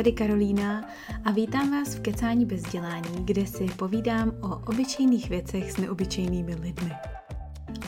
[0.00, 0.84] tady Karolína
[1.24, 6.54] a vítám vás v Kecání bez dělání, kde si povídám o obyčejných věcech s neobyčejnými
[6.54, 6.92] lidmi.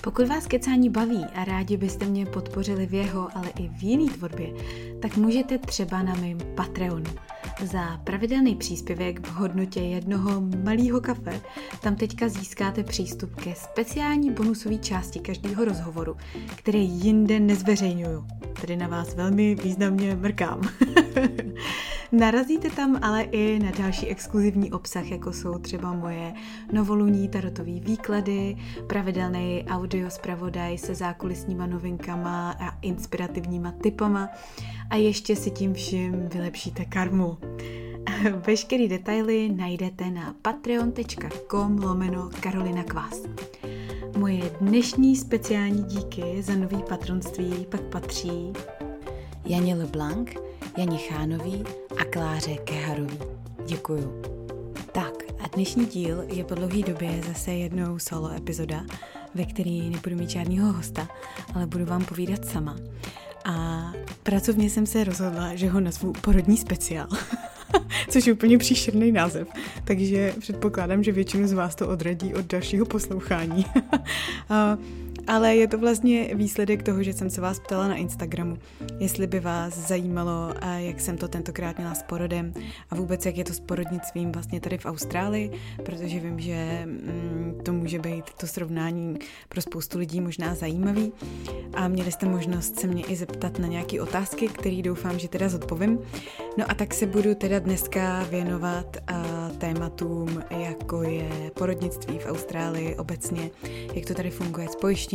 [0.03, 4.09] Pokud vás kecání baví a rádi byste mě podpořili v jeho, ale i v jiný
[4.09, 4.53] tvorbě,
[5.03, 7.11] tak můžete třeba na mém Patreonu.
[7.65, 11.41] Za pravidelný příspěvek v hodnotě jednoho malého kafe
[11.83, 16.17] tam teďka získáte přístup ke speciální bonusové části každého rozhovoru,
[16.57, 18.27] který jinde nezveřejňuju.
[18.61, 20.61] Tedy na vás velmi významně mrkám.
[22.13, 26.33] Narazíte tam ale i na další exkluzivní obsah, jako jsou třeba moje
[26.73, 34.29] novoluní tarotové výklady, pravidelný audio zpravodaj se zákulisníma novinkama a inspirativníma typama
[34.91, 37.39] a ještě si tím vším vylepšíte karmu.
[38.47, 43.23] Veškerý detaily najdete na patreon.com lomeno Karolina Kvás.
[44.17, 48.53] Moje dnešní speciální díky za nový patronství pak patří
[49.45, 50.31] Janě LeBlanc,
[50.79, 51.65] Janě Chánový
[52.01, 53.19] a Kláře Keharový.
[53.67, 54.23] Děkuju.
[54.93, 58.85] Tak a dnešní díl je po dlouhé době zase jednou solo epizoda,
[59.35, 61.09] ve který nebudu mít žádného hosta,
[61.55, 62.77] ale budu vám povídat sama.
[63.45, 63.83] A
[64.23, 67.09] pracovně jsem se rozhodla, že ho nazvu porodní speciál.
[68.09, 69.49] Což je úplně příšerný název.
[69.85, 73.67] Takže předpokládám, že většinu z vás to odradí od dalšího poslouchání.
[75.27, 78.59] ale je to vlastně výsledek toho, že jsem se vás ptala na Instagramu,
[78.99, 82.53] jestli by vás zajímalo, jak jsem to tentokrát měla s porodem
[82.91, 85.51] a vůbec jak je to s porodnictvím vlastně tady v Austrálii,
[85.85, 91.13] protože vím, že mm, to může být to srovnání pro spoustu lidí možná zajímavý
[91.75, 95.49] a měli jste možnost se mě i zeptat na nějaké otázky, které doufám, že teda
[95.49, 95.99] zodpovím.
[96.59, 98.97] No a tak se budu teda dneska věnovat
[99.59, 103.51] tématům, jako je porodnictví v Austrálii obecně,
[103.95, 105.12] jak to tady funguje s pojištěním,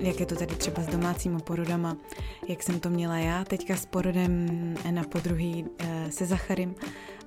[0.00, 1.96] jak je to tady třeba s domácíma porodama,
[2.48, 4.46] jak jsem to měla já teďka s porodem
[4.90, 6.74] na podruhý eh, se Zacharym,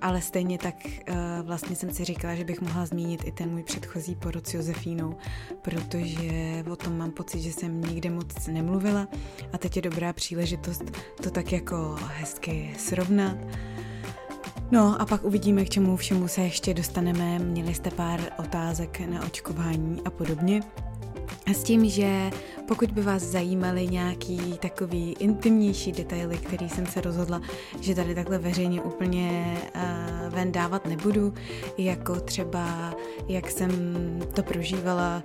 [0.02, 3.64] ale stejně tak eh, vlastně jsem si říkala, že bych mohla zmínit i ten můj
[3.64, 5.18] předchozí porod s Josefínou,
[5.62, 9.08] protože o tom mám pocit, že jsem nikde moc nemluvila
[9.54, 10.84] a teď je dobrá příležitost
[11.24, 13.38] to tak jako hezky srovnat
[14.72, 17.40] No a pak uvidíme, k čemu všemu se ještě dostaneme.
[17.40, 20.62] Měli jste pár otázek na očkování a podobně.
[21.48, 22.32] A s tím, že
[22.70, 27.42] pokud by vás zajímaly nějaký takový intimnější detaily, který jsem se rozhodla,
[27.82, 31.34] že tady takhle veřejně úplně uh, ven dávat nebudu,
[31.78, 32.96] jako třeba
[33.28, 33.72] jak jsem
[34.34, 35.24] to prožívala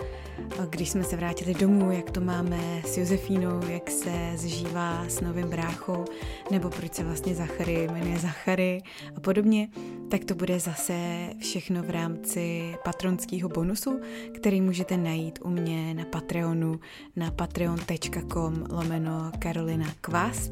[0.70, 5.48] když jsme se vrátili domů, jak to máme s Josefínou, jak se zžívá s novým
[5.48, 6.04] bráchou,
[6.50, 8.82] nebo proč se vlastně Zachary jmenuje Zachary
[9.16, 9.68] a podobně,
[10.10, 14.00] tak to bude zase všechno v rámci patronského bonusu,
[14.34, 16.80] který můžete najít u mě na Patreonu
[17.16, 20.50] na patreon.com lomeno Karolina Kvas.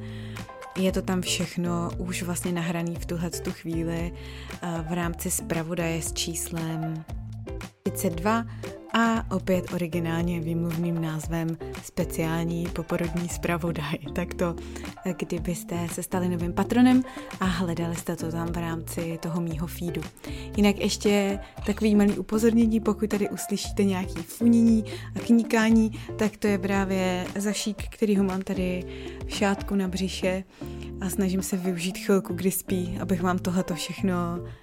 [0.77, 4.13] Je to tam všechno už vlastně nahraný v tuhle tu chvíli
[4.89, 7.05] v rámci zpravodaje s číslem
[7.83, 8.45] 32
[8.93, 13.99] a opět originálně výmluvným názvem speciální poporodní zpravodaj.
[14.15, 14.57] Tak to,
[15.19, 17.03] kdybyste se stali novým patronem
[17.41, 20.03] a hledali jste to tam v rámci toho mýho feedu.
[20.57, 24.85] Jinak ještě takový malý upozornění, pokud tady uslyšíte nějaký funění
[25.17, 28.85] a kníkání, tak to je právě zašík, který ho mám tady
[29.27, 30.45] v šátku na břiše
[31.01, 34.15] a snažím se využít chvilku, kdy spí, abych vám tohleto všechno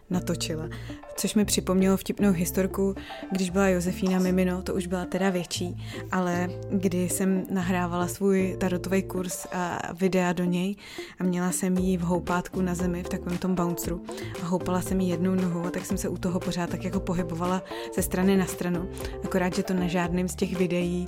[0.09, 0.69] natočila.
[1.15, 2.95] Což mi připomnělo vtipnou historku,
[3.31, 9.03] když byla Josefína Mimino, to už byla teda větší, ale kdy jsem nahrávala svůj tarotový
[9.03, 10.75] kurz a videa do něj
[11.19, 14.03] a měla jsem jí v houpátku na zemi v takovém tom bounceru
[14.43, 16.99] a houpala jsem jí jednou nohou a tak jsem se u toho pořád tak jako
[16.99, 17.63] pohybovala
[17.95, 18.89] ze strany na stranu.
[19.23, 21.07] Akorát, že to na žádném z těch videí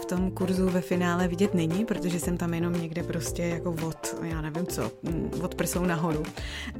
[0.00, 4.16] v tom kurzu ve finále vidět není, protože jsem tam jenom někde prostě jako od,
[4.22, 6.22] já nevím co, mm, od prsou nahoru.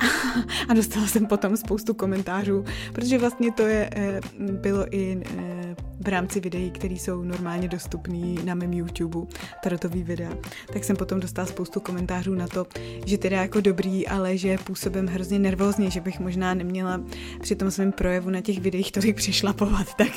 [0.68, 6.08] A dostala jsem potom spoustu komentářů, protože vlastně to je, eh, bylo i eh, v
[6.08, 9.26] rámci videí, které jsou normálně dostupné na mém YouTube,
[9.62, 10.32] tarotový videa,
[10.72, 12.66] tak jsem potom dostala spoustu komentářů na to,
[13.06, 17.00] že teda jako dobrý, ale že působím hrozně nervózně, že bych možná neměla
[17.40, 20.10] při tom svém projevu na těch videích tolik přišlapovat, tak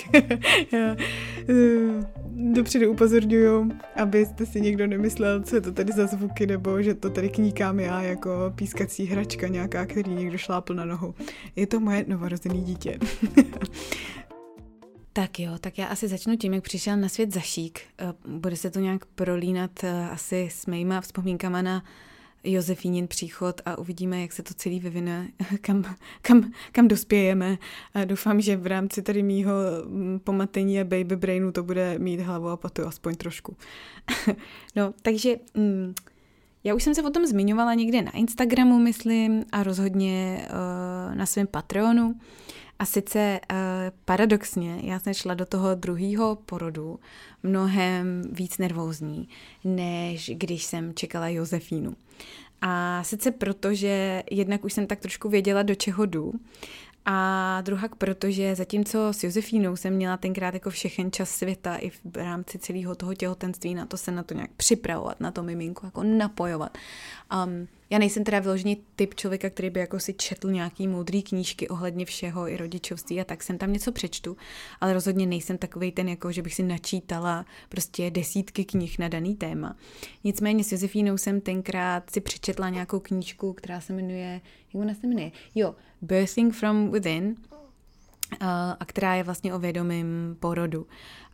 [0.74, 0.96] eh,
[2.54, 7.10] dopředu upozorňuju, abyste si někdo nemyslel, co je to tady za zvuky, nebo že to
[7.10, 10.97] tady kníkám já jako pískací hračka nějaká, který někdo šlápl na nohu.
[11.56, 13.00] Je to moje novorozený dítě.
[15.18, 17.80] Tak jo, tak já asi začnu tím, jak přišel na svět Zašík.
[18.00, 21.84] Eh, bude se to nějak prolínat eh, asi s mýma vzpomínkama na
[22.44, 25.28] Josefínin příchod a uvidíme, jak se to celý vyvine,
[25.62, 27.58] kam, kam, kam dospějeme.
[27.94, 29.54] A doufám, že v rámci tady mýho
[29.86, 33.58] mm, pomatení a baby brainu to bude mít hlavu a patu aspoň trošku.
[34.76, 35.94] no, takže mm,
[36.64, 41.26] Já už jsem se o tom zmiňovala někde na Instagramu, myslím, a rozhodně uh, na
[41.26, 42.16] svém Patreonu.
[42.80, 43.58] A sice uh,
[44.06, 47.00] paradoxně, já jsem šla do toho druhého porodu
[47.44, 49.30] mnohem víc nervózní,
[49.64, 51.96] než když jsem čekala Josefínu.
[52.62, 56.34] A sice proto, že jednak už jsem tak trošku věděla, do čeho jdu,
[57.10, 62.16] a druhak, protože zatímco s Josefínou jsem měla tenkrát jako všechen čas světa i v
[62.16, 66.04] rámci celého toho těhotenství na to se na to nějak připravovat, na to miminku jako
[66.04, 66.78] napojovat.
[67.46, 71.68] Um, já nejsem teda vyložený typ člověka, který by jako si četl nějaký moudrý knížky
[71.68, 74.38] ohledně všeho i rodičovství a tak jsem tam něco přečtu,
[74.82, 79.36] ale rozhodně nejsem takový ten, jako že bych si načítala prostě desítky knih na daný
[79.36, 79.76] téma.
[80.24, 84.42] Nicméně s Josefínou jsem tenkrát si přečetla nějakou knížku, která se jmenuje,
[84.74, 85.32] jak ona se jmenuje?
[85.56, 87.36] Jo, Birthing from Within,
[88.80, 90.88] a která je vlastně o vědomém porodu.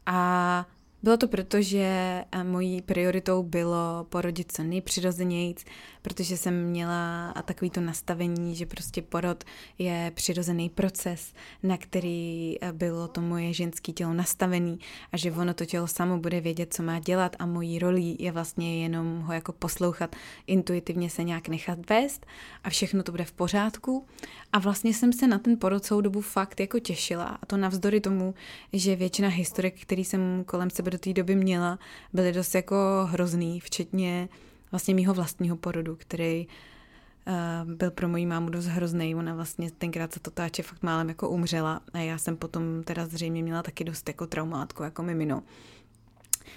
[0.06, 0.68] A
[1.04, 1.86] bylo to proto, že
[2.32, 5.66] eh, mojí prioritou bylo porodit co nejpřirozenějíc,
[6.04, 9.44] protože jsem měla takový to nastavení, že prostě porod
[9.78, 11.34] je přirozený proces,
[11.64, 14.80] na který eh, bylo to moje ženské tělo nastavený
[15.12, 18.32] a že ono to tělo samo bude vědět, co má dělat a mojí rolí je
[18.32, 20.16] vlastně jenom ho jako poslouchat,
[20.48, 22.26] intuitivně se nějak nechat vést
[22.64, 24.06] a všechno to bude v pořádku.
[24.54, 28.02] A vlastně jsem se na ten porod celou dobu fakt jako těšila a to navzdory
[28.02, 28.34] tomu,
[28.74, 31.80] že většina historek, který jsem kolem sebe do té doby měla,
[32.14, 32.76] byly dost jako
[33.10, 34.30] hrozný, včetně
[34.74, 39.16] vlastně mýho vlastního porodu, který uh, byl pro moji mámu dost hrozný.
[39.16, 43.06] Ona vlastně tenkrát za to táče fakt málem jako umřela a já jsem potom teda
[43.06, 45.44] zřejmě měla taky dost jako traumátku, jako mimino.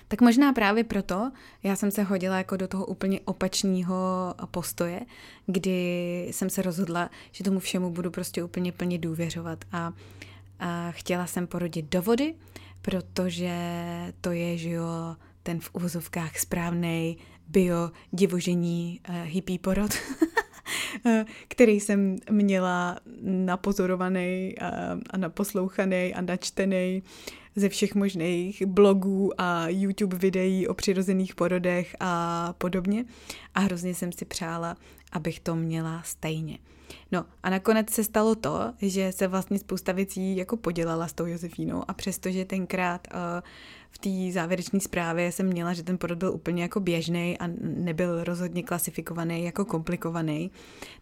[0.08, 1.32] Tak možná právě proto
[1.62, 5.00] já jsem se hodila jako do toho úplně opačného postoje,
[5.46, 9.92] kdy jsem se rozhodla, že tomu všemu budu prostě úplně plně důvěřovat a,
[10.58, 12.34] a chtěla jsem porodit do vody,
[12.82, 13.52] protože
[14.20, 15.16] to je, že jo,
[15.46, 17.16] ten v uvozovkách správný
[17.48, 19.90] bio divožení uh, hippie porod,
[21.06, 27.02] eh, který jsem měla napozorovaný a, eh, a naposlouchaný a načtený
[27.56, 33.04] ze všech možných blogů a YouTube videí o přirozených porodech a podobně.
[33.54, 34.76] A hrozně jsem si přála,
[35.12, 36.58] abych to měla stejně.
[37.12, 41.26] No a nakonec se stalo to, že se vlastně spousta věcí jako podělala s tou
[41.26, 43.20] Josefínou a přestože tenkrát uh,
[43.96, 48.24] v té závěrečné zprávě jsem měla, že ten porod byl úplně jako běžný a nebyl
[48.24, 50.50] rozhodně klasifikovaný jako komplikovaný,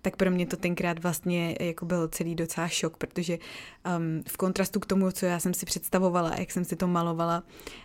[0.03, 4.81] tak pro mě to tenkrát vlastně jako byl celý docela šok, protože um, v kontrastu
[4.81, 7.43] k tomu, co já jsem si představovala, jak jsem si to malovala,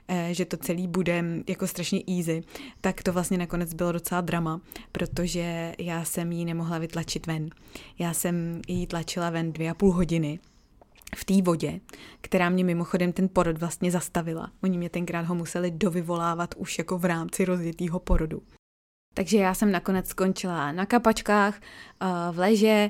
[0.08, 2.42] eh, že to celý bude jako strašně easy,
[2.82, 4.62] tak to vlastně nakonec bylo docela drama,
[4.92, 7.50] protože já jsem ji nemohla vytlačit ven.
[8.00, 10.40] Já jsem ji tlačila ven dvě a půl hodiny
[11.16, 11.80] v té vodě,
[12.22, 14.52] která mě mimochodem ten porod vlastně zastavila.
[14.64, 18.42] Oni mě tenkrát ho museli dovyvolávat už jako v rámci rozjetého porodu.
[19.14, 22.90] Takže já jsem nakonec skončila na kapačkách, eh, v leže,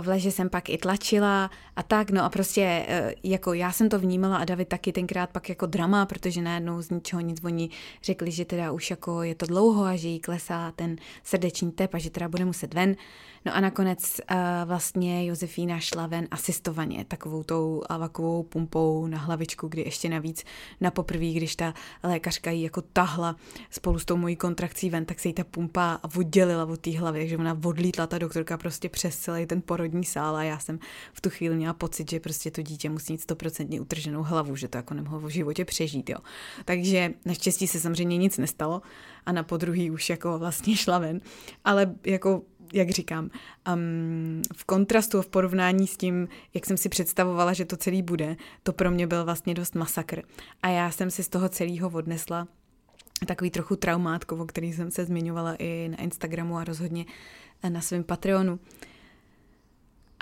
[0.00, 3.88] v leže jsem pak i tlačila a tak, no a prostě eh, jako já jsem
[3.88, 7.70] to vnímala a David taky tenkrát pak jako drama, protože najednou z ničeho nic oni
[8.02, 11.94] řekli, že teda už jako je to dlouho a že jí klesá ten srdeční tep
[11.94, 12.96] a že teda bude muset ven.
[13.44, 19.68] No a nakonec uh, vlastně Josefína šla ven asistovaně takovou tou lavakovou pumpou na hlavičku,
[19.68, 20.44] kdy ještě navíc
[20.80, 23.36] na poprví, když ta lékařka jí jako tahla
[23.70, 27.28] spolu s tou mojí kontrakcí ven, tak se jí ta pumpa oddělila od té hlavy,
[27.28, 30.78] že ona odlítla ta doktorka prostě přes celý ten porodní sál a já jsem
[31.12, 34.68] v tu chvíli měla pocit, že prostě to dítě musí mít stoprocentně utrženou hlavu, že
[34.68, 36.18] to jako nemohlo v životě přežít, jo.
[36.64, 38.82] Takže naštěstí se samozřejmě nic nestalo
[39.26, 41.20] a na podruhý už jako vlastně šla ven,
[41.64, 43.30] ale jako jak říkám,
[43.74, 48.02] um, v kontrastu a v porovnání s tím, jak jsem si představovala, že to celý
[48.02, 50.22] bude, to pro mě byl vlastně dost masakr.
[50.62, 52.48] A já jsem si z toho celého odnesla
[53.26, 57.04] takový trochu traumátko, o který jsem se zmiňovala i na Instagramu a rozhodně
[57.68, 58.58] na svém Patreonu.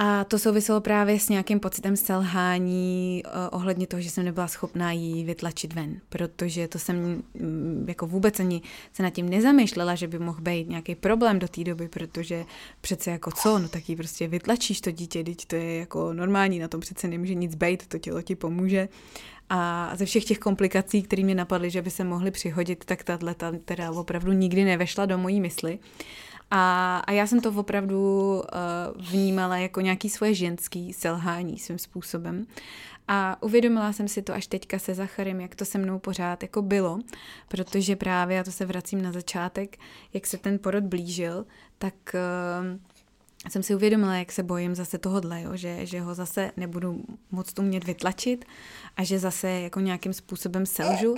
[0.03, 4.93] A to souviselo právě s nějakým pocitem selhání uh, ohledně toho, že jsem nebyla schopná
[4.93, 10.09] ji vytlačit ven, protože to jsem mm, jako vůbec ani se nad tím nezamýšlela, že
[10.09, 12.45] by mohl být nějaký problém do té doby, protože
[12.81, 16.59] přece jako co, no tak ji prostě vytlačíš to dítě, teď to je jako normální,
[16.59, 18.89] na tom přece nemůže nic být, to tělo ti pomůže.
[19.51, 23.35] A ze všech těch komplikací, které mě napadly, že by se mohly přihodit, tak tahle
[23.65, 25.79] teda opravdu nikdy nevešla do mojí mysli.
[26.51, 27.99] A, a já jsem to opravdu
[28.97, 32.47] uh, vnímala jako nějaký svoje ženský selhání svým způsobem.
[33.09, 36.63] A uvědomila jsem si to až teďka se Zacharem, jak to se mnou pořád jako
[36.63, 36.99] bylo,
[37.49, 39.77] protože právě, já to se vracím na začátek,
[40.13, 41.47] jak se ten porod blížil,
[41.79, 42.79] tak uh,
[43.49, 47.59] jsem si uvědomila, jak se bojím zase tohodle, jo, že, že ho zase nebudu moc
[47.59, 48.45] umět vytlačit
[48.97, 51.15] a že zase jako nějakým způsobem selžu.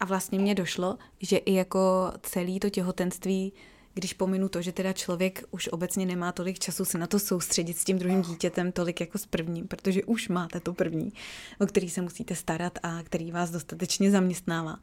[0.00, 3.52] A vlastně mě došlo, že i jako celý to těhotenství
[3.98, 7.78] když pominu to, že teda člověk už obecně nemá tolik času se na to soustředit
[7.78, 11.12] s tím druhým dítětem tolik jako s prvním, protože už máte to první,
[11.60, 14.78] o který se musíte starat a který vás dostatečně zaměstnává,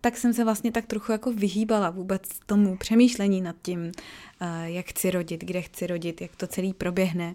[0.00, 3.92] tak jsem se vlastně tak trochu jako vyhýbala vůbec tomu přemýšlení nad tím,
[4.40, 7.34] eh, jak chci rodit, kde chci rodit, jak to celý proběhne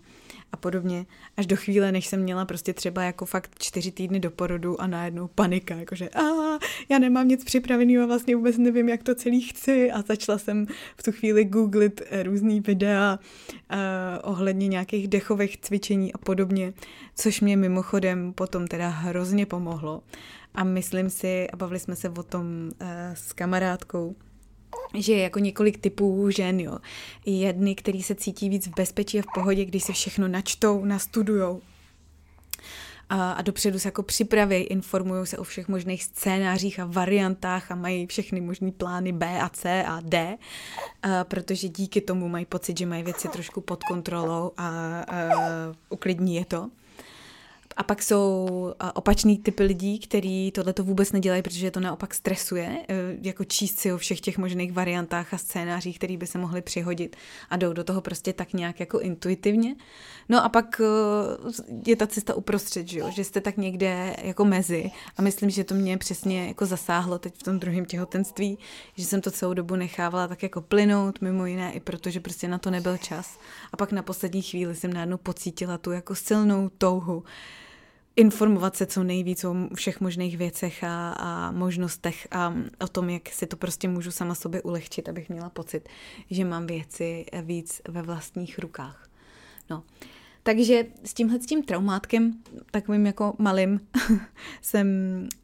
[0.52, 1.06] a podobně,
[1.38, 4.88] až do chvíle, než jsem měla prostě třeba jako fakt čtyři týdny do porodu a
[4.88, 6.22] najednou panika, jakože a
[6.90, 10.66] já nemám nic připraveného a vlastně vůbec nevím, jak to celý chci a začala jsem
[10.98, 13.20] v tu chvíli googlit eh, různý videa
[13.72, 13.78] uh,
[14.24, 16.74] ohledně nějakých dechových cvičení a podobně,
[17.16, 20.04] což mě mimochodem potom teda hrozně pomohlo.
[20.54, 22.46] A myslím si, a bavili jsme se o tom
[22.82, 24.16] uh, s kamarádkou,
[24.94, 26.78] že je jako několik typů žen, jo.
[27.26, 31.62] Jedny, který se cítí víc v bezpečí a v pohodě, když se všechno načtou, nastudujou,
[33.10, 37.76] a, a dopředu se jako připraví, informují se o všech možných scénářích a variantách a
[37.76, 40.38] mají všechny možné plány B a C a D,
[41.02, 44.68] a, protože díky tomu mají pocit, že mají věci trošku pod kontrolou a,
[45.02, 45.30] a
[45.90, 46.70] uklidní je to.
[47.78, 48.48] A pak jsou
[48.94, 53.80] opačný typy lidí, kteří tohle to vůbec nedělají, protože to naopak stresuje, e, jako číst
[53.80, 57.16] si o všech těch možných variantách a scénářích, které by se mohly přihodit
[57.50, 59.76] a jdou do toho prostě tak nějak jako intuitivně.
[60.30, 60.86] No a pak e,
[61.88, 63.12] je ta cesta uprostřed, že, jo?
[63.12, 67.36] že jste tak někde jako mezi a myslím, že to mě přesně jako zasáhlo teď
[67.38, 68.58] v tom druhém těhotenství,
[68.98, 72.58] že jsem to celou dobu nechávala tak jako plynout, mimo jiné i protože prostě na
[72.58, 73.40] to nebyl čas.
[73.74, 77.24] A pak na poslední chvíli jsem najednou pocítila tu jako silnou touhu
[78.16, 83.30] informovat se co nejvíc o všech možných věcech a, a možnostech a o tom, jak
[83.30, 85.90] si to prostě můžu sama sobě ulehčit, abych měla pocit,
[86.32, 89.10] že mám věci víc ve vlastních rukách.
[89.70, 89.84] No.
[90.44, 92.34] Takže s tímhle tím traumátkem,
[92.72, 93.80] takovým jako malým,
[94.62, 94.88] jsem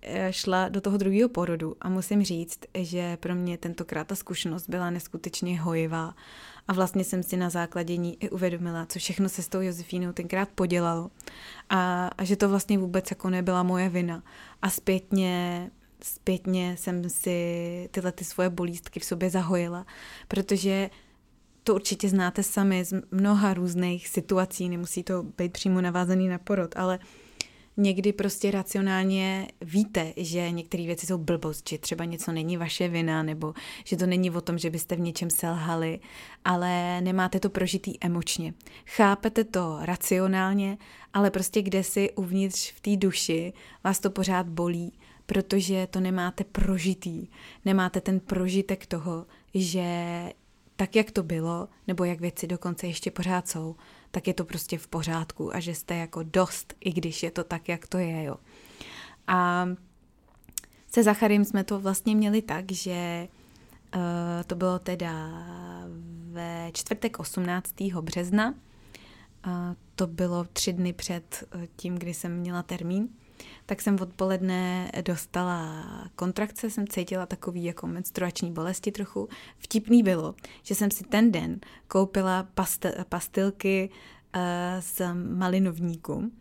[0.01, 4.70] eh, šla do toho druhého porodu a musím říct, že pro mě tentokrát ta zkušenost
[4.70, 6.16] byla neskutečně hojivá
[6.68, 10.12] a vlastně jsem si na základě ní i uvědomila, co všechno se s tou Josefínou
[10.12, 11.12] tenkrát podělalo
[11.70, 14.24] a, a že to vlastně vůbec jako nebyla moje vina.
[14.62, 15.72] A zpětně
[16.03, 19.86] zpětně jsem si tyhle ty svoje bolístky v sobě zahojila,
[20.27, 20.89] protože
[21.63, 26.75] to určitě znáte sami z mnoha různých situací, nemusí to být přímo navázaný na porod,
[26.75, 27.00] ale
[27.78, 33.24] někdy prostě racionálně víte, že některé věci jsou blbost, že třeba něco není vaše vina,
[33.24, 33.54] nebo
[33.86, 36.00] že to není o tom, že byste v něčem selhali,
[36.46, 38.54] ale nemáte to prožitý emočně.
[38.86, 40.78] Chápete to racionálně,
[41.13, 44.94] ale prostě kde si uvnitř v té duši vás to pořád bolí,
[45.25, 47.28] protože to nemáte prožitý.
[47.66, 49.84] Nemáte ten prožitek toho, že
[50.75, 53.75] tak, jak to bylo, nebo jak věci dokonce ještě pořád jsou,
[54.12, 57.44] tak je to prostě v pořádku a že jste jako dost, i když je to
[57.44, 58.36] tak, jak to je, jo.
[59.27, 59.68] A
[60.88, 63.27] se Zacharym jsme to vlastně měli tak, že
[63.96, 64.01] uh,
[64.48, 65.30] to bylo teda
[66.32, 67.74] ve čtvrtek 18.
[68.01, 68.56] března, uh,
[69.96, 73.10] to bylo tři dny před uh, tím, kdy jsem měla termín
[73.66, 79.30] tak jsem odpoledne dostala kontrakce, jsem cítila takový jako menstruační bolesti trochu.
[79.58, 83.90] Vtipný bylo, že jsem si ten den koupila pastel, pastilky
[84.36, 84.42] uh,
[84.80, 86.32] z malinovníku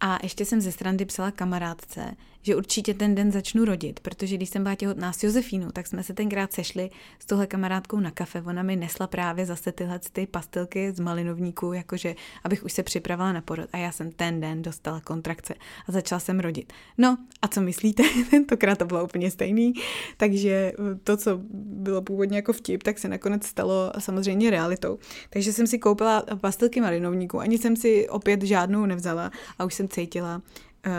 [0.00, 4.48] a ještě jsem ze strany psala kamarádce, že určitě ten den začnu rodit, protože když
[4.48, 8.42] jsem byla těhotná s Josefínou, tak jsme se tenkrát sešli s tohle kamarádkou na kafe.
[8.42, 13.32] Ona mi nesla právě zase tyhle ty pastilky z malinovníku, jakože abych už se připravila
[13.32, 13.68] na porod.
[13.72, 15.54] A já jsem ten den dostala kontrakce
[15.88, 16.72] a začala jsem rodit.
[16.98, 18.02] No a co myslíte?
[18.30, 19.72] Tentokrát to bylo úplně stejný.
[20.16, 20.72] Takže
[21.04, 24.98] to, co bylo původně jako vtip, tak se nakonec stalo samozřejmě realitou.
[25.30, 29.88] Takže jsem si koupila pastilky malinovníku, ani jsem si opět žádnou nevzala a už jsem
[29.88, 30.42] cítila,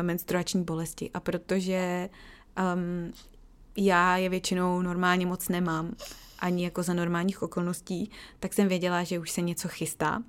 [0.02, 1.10] menstruační bolesti.
[1.14, 2.10] A protože
[2.76, 3.14] um,
[3.78, 5.96] já je většinou normálně moc nemám,
[6.40, 10.24] ani jako za normálních okolností, tak jsem věděla, že už se něco chystá.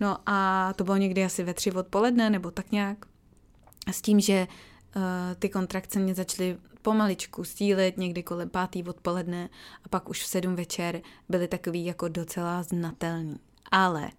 [0.00, 3.06] No a to bylo někdy asi ve tři odpoledne, nebo tak nějak.
[3.92, 4.46] S tím, že
[4.96, 5.02] uh,
[5.38, 9.48] ty kontrakce mě začaly pomaličku sílit, někdy kolem pátý odpoledne
[9.84, 13.36] a pak už v sedm večer byly takový jako docela znatelný.
[13.70, 14.10] Ale,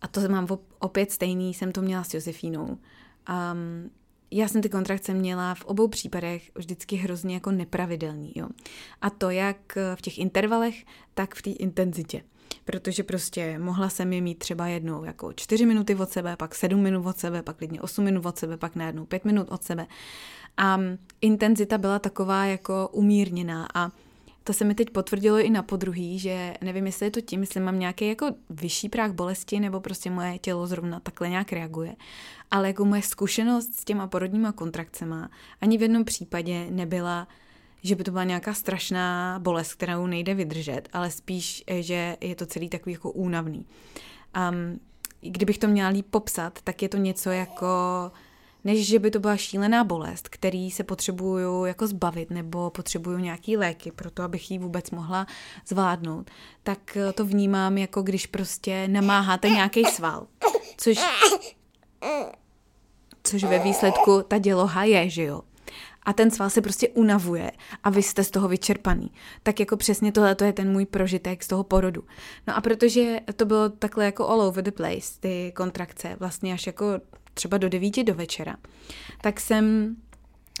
[0.00, 0.46] a to mám
[0.78, 2.78] opět stejný, jsem to měla s Josefínou,
[3.28, 3.90] Um,
[4.30, 8.32] já jsem ty kontrakce měla v obou případech vždycky hrozně jako nepravidelný.
[8.34, 8.48] Jo.
[9.00, 12.22] A to jak v těch intervalech, tak v té intenzitě.
[12.64, 16.80] Protože prostě mohla jsem je mít třeba jednou jako čtyři minuty od sebe, pak sedm
[16.80, 19.86] minut od sebe, pak klidně osm minut od sebe, pak najednou pět minut od sebe.
[20.56, 20.80] A
[21.20, 23.90] intenzita byla taková jako umírněná a
[24.44, 27.60] to se mi teď potvrdilo i na podruhý, že nevím, jestli je to tím, jestli
[27.60, 31.96] mám nějaký jako vyšší práh bolesti, nebo prostě moje tělo zrovna takhle nějak reaguje.
[32.50, 35.30] Ale jako moje zkušenost s těma porodníma kontrakcema
[35.60, 37.28] ani v jednom případě nebyla,
[37.82, 42.46] že by to byla nějaká strašná bolest, kterou nejde vydržet, ale spíš, že je to
[42.46, 43.66] celý takový jako únavný.
[44.50, 44.80] Um,
[45.20, 47.66] kdybych to měla líp popsat, tak je to něco jako
[48.64, 53.56] než že by to byla šílená bolest, který se potřebuju jako zbavit nebo potřebuju nějaký
[53.56, 55.26] léky pro to, abych ji vůbec mohla
[55.68, 56.30] zvládnout,
[56.62, 60.26] tak to vnímám jako když prostě namáháte nějaký sval,
[60.76, 60.98] což,
[63.22, 65.42] což ve výsledku ta děloha je, že jo
[66.04, 67.52] a ten sval se prostě unavuje
[67.84, 69.10] a vy jste z toho vyčerpaný.
[69.42, 72.04] Tak jako přesně tohle to je ten můj prožitek z toho porodu.
[72.46, 76.66] No a protože to bylo takhle jako all over the place, ty kontrakce, vlastně až
[76.66, 76.86] jako
[77.34, 78.56] třeba do devíti do večera,
[79.20, 79.96] tak jsem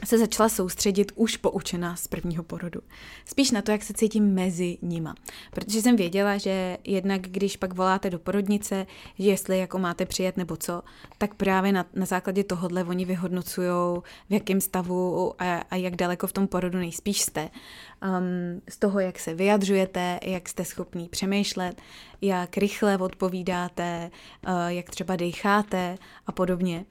[0.04, 2.80] se začala soustředit už poučená z prvního porodu.
[3.24, 5.14] Spíš na to, jak se cítím mezi nima.
[5.50, 8.86] Protože jsem věděla, že jednak když pak voláte do porodnice,
[9.18, 10.82] že jestli jako máte přijet nebo co,
[11.18, 16.26] tak právě na, na základě tohohle oni vyhodnocují, v jakém stavu a, a jak daleko
[16.26, 17.50] v tom porodu nejspíš jste.
[18.02, 21.82] Um, z toho, jak se vyjadřujete, jak jste schopný přemýšlet,
[22.20, 24.10] jak rychle odpovídáte,
[24.48, 26.84] uh, jak třeba decháte a podobně.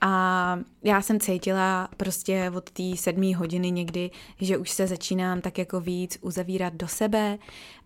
[0.00, 5.58] A já jsem cítila prostě od té sedmé hodiny někdy, že už se začínám tak
[5.58, 7.38] jako víc uzavírat do sebe,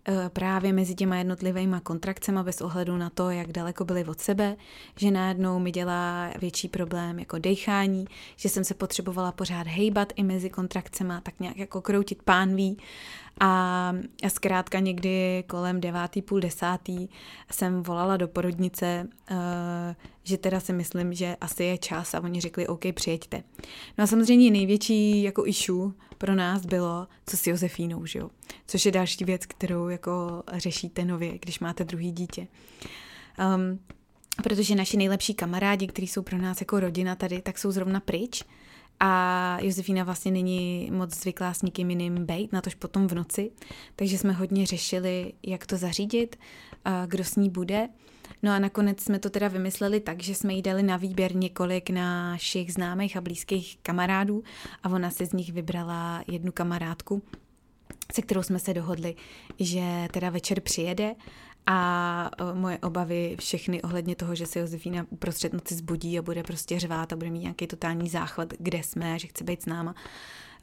[0.07, 4.55] eh, právě mezi těma jednotlivými kontrakcemi bez ohledu na to, jak daleko byly od sebe,
[4.97, 8.05] že najednou mi dělá větší problém jako dechání,
[8.35, 12.77] že jsem se potřebovala pořád hejbat i mezi kontrakcemi, tak nějak jako kroutit pánví
[13.39, 13.93] a
[14.27, 17.07] zkrátka někdy kolem devátý, půl desátý
[17.51, 22.41] jsem volala do porodnice, eh, že teda si myslím, že asi je čas a oni
[22.41, 23.43] řekli, OK, přijeďte.
[23.97, 28.29] No a samozřejmě největší jako issue pro nás bylo, co s Josefínou, že jo?
[28.67, 32.47] Což je další věc, kterou jako řešíte nově, když máte druhý dítě.
[33.55, 33.79] Um,
[34.43, 38.43] protože naši nejlepší kamarádi, kteří jsou pro nás jako rodina tady, tak jsou zrovna pryč
[39.05, 43.51] a Josefína vlastně není moc zvyklá s nikým jiným bejt, na tož potom v noci,
[43.95, 46.35] takže jsme hodně řešili, jak to zařídit,
[47.07, 47.89] kdo s ní bude.
[48.43, 51.89] No a nakonec jsme to teda vymysleli tak, že jsme jí dali na výběr několik
[51.89, 54.43] našich známých a blízkých kamarádů
[54.83, 57.23] a ona si z nich vybrala jednu kamarádku,
[58.13, 59.15] se kterou jsme se dohodli,
[59.59, 61.15] že teda večer přijede
[61.65, 66.43] a e, moje obavy všechny ohledně toho, že se Josefína uprostřed noci zbudí a bude
[66.43, 69.95] prostě řvát a bude mít nějaký totální záchvat, kde jsme, že chce být s náma,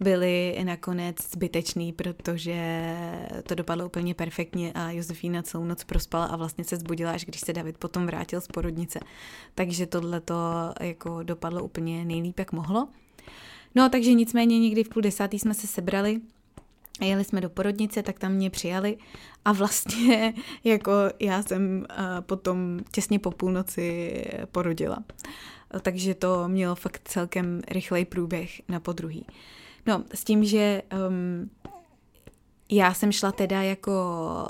[0.00, 2.56] byly nakonec zbytečný, protože
[3.42, 7.40] to dopadlo úplně perfektně a Josefína celou noc prospala a vlastně se zbudila, až když
[7.40, 9.00] se David potom vrátil z porodnice.
[9.54, 10.34] Takže tohle to
[10.80, 12.88] jako dopadlo úplně nejlíp, jak mohlo.
[13.74, 16.20] No, takže nicméně někdy v půl desátý jsme se sebrali
[17.06, 18.96] jeli jsme do porodnice, tak tam mě přijali
[19.44, 20.34] a vlastně
[20.64, 21.86] jako já jsem
[22.20, 24.12] potom těsně po půlnoci
[24.52, 24.98] porodila.
[25.82, 29.26] Takže to mělo fakt celkem rychlej průběh na podruhý.
[29.86, 31.50] No, s tím, že um,
[32.70, 33.92] já jsem šla teda jako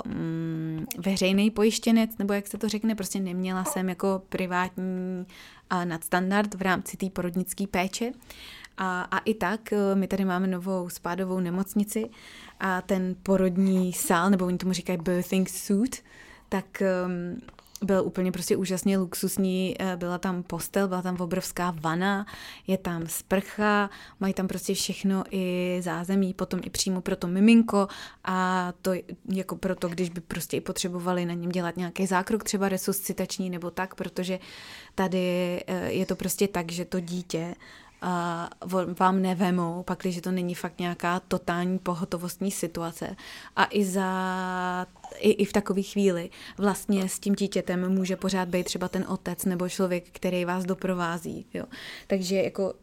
[0.05, 5.25] um, veřejný pojištěnec, nebo jak se to řekne, prostě neměla jsem jako privátní
[5.73, 8.11] uh, nadstandard v rámci té porodnické péče.
[8.77, 12.09] A, a i tak, uh, my tady máme novou spádovou nemocnici
[12.59, 16.03] a ten porodní sál, nebo oni tomu říkají birthing suit,
[16.49, 17.41] tak um,
[17.83, 22.25] byl úplně prostě úžasně luxusní, eh, byla tam postel, byla tam obrovská vana,
[22.67, 27.87] je tam sprcha, mají tam prostě všechno i zázemí, potom i přímo pro to miminko
[28.23, 28.91] a to
[29.31, 33.71] jako proto, když by prostě i potřebovali na něm dělat nějaký zákrok, třeba resuscitační nebo
[33.71, 34.39] tak, protože
[34.95, 37.55] tady eh, je to prostě tak, že to dítě
[38.99, 43.15] vám nevemou, pak když to není fakt nějaká totální pohotovostní situace.
[43.55, 44.87] A i za
[45.19, 49.45] i, i v takové chvíli vlastně s tím dítětem může pořád být třeba ten otec
[49.45, 51.45] nebo člověk, který vás doprovází.
[51.53, 51.65] Jo.
[52.07, 52.73] Takže jako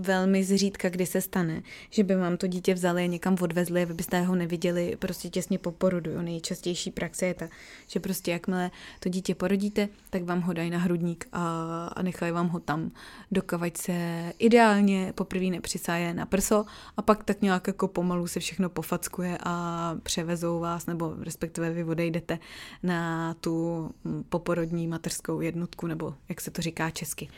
[0.00, 3.84] velmi zřídka, kdy se stane, že by vám to dítě vzali a někam odvezli a
[3.84, 6.10] vy byste ho neviděli prostě těsně po porodu.
[6.10, 6.22] Jo.
[6.22, 7.48] Nejčastější praxe je ta,
[7.86, 12.32] že prostě jakmile to dítě porodíte, tak vám ho dají na hrudník a, a nechají
[12.32, 12.90] vám ho tam,
[13.30, 16.64] dokavať se ideálně poprvé nepřisáje na prso
[16.96, 21.84] a pak tak nějak jako pomalu se všechno pofackuje a převezou vás, nebo respektive vy
[21.84, 22.38] odejdete
[22.82, 23.90] na tu
[24.28, 27.28] poporodní mateřskou jednotku, nebo jak se to říká česky.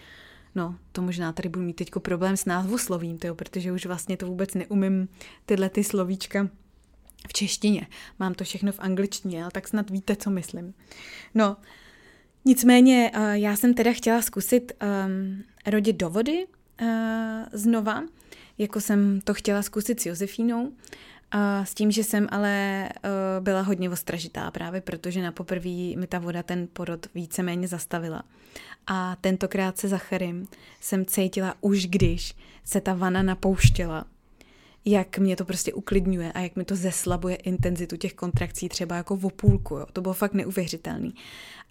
[0.57, 4.27] No, to možná tady budu mít teď problém s názvoslovím, tyjo, protože už vlastně to
[4.27, 5.09] vůbec neumím
[5.47, 6.49] tyhle ty slovíčka
[7.29, 7.87] v češtině.
[8.19, 10.75] Mám to všechno v angličtině, ale tak snad víte, co myslím.
[11.35, 11.57] No,
[12.45, 16.89] nicméně uh, já jsem teda chtěla zkusit um, rodit do vody uh,
[17.53, 18.03] znova,
[18.59, 20.73] jako jsem to chtěla zkusit s Josefínou,
[21.31, 26.07] a s tím, že jsem ale uh, byla hodně ostražitá právě, protože na poprvé mi
[26.09, 28.23] ta voda ten porod víceméně zastavila.
[28.87, 30.49] A tentokrát se Zacharym
[30.81, 34.05] jsem cítila už když se ta vana napouštěla,
[34.85, 39.17] jak mě to prostě uklidňuje a jak mi to zeslabuje intenzitu těch kontrakcí třeba jako
[39.17, 39.87] v půlku, jo.
[39.93, 41.15] To bylo fakt neuvěřitelný.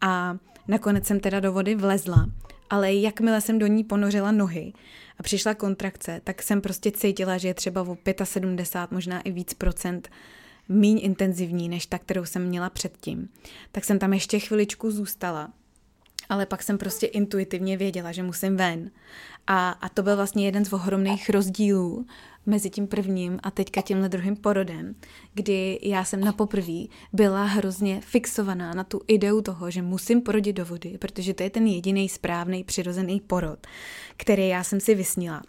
[0.02, 2.30] A nakonec jsem teda do vody vlezla,
[2.70, 4.74] ale jakmile jsem do ní ponořila nohy
[5.18, 9.54] a přišla kontrakce, tak jsem prostě cítila, že je třeba o 75, možná i víc
[9.54, 10.10] procent
[10.70, 13.30] míň intenzivní než ta, kterou jsem měla předtím.
[13.72, 15.54] Tak jsem tam ještě chviličku zůstala
[16.30, 18.92] ale pak jsem prostě intuitivně věděla, že musím ven.
[19.48, 22.06] A, a to byl vlastně jeden z ohromných rozdílů
[22.46, 24.96] mezi tím prvním a teďka tímhle druhým porodem,
[25.34, 30.56] kdy já jsem na poprví byla hrozně fixovaná na tu ideu toho, že musím porodit
[30.56, 33.68] do vody, protože to je ten jediný správný přirozený porod,
[34.18, 35.42] který já jsem si vysnila.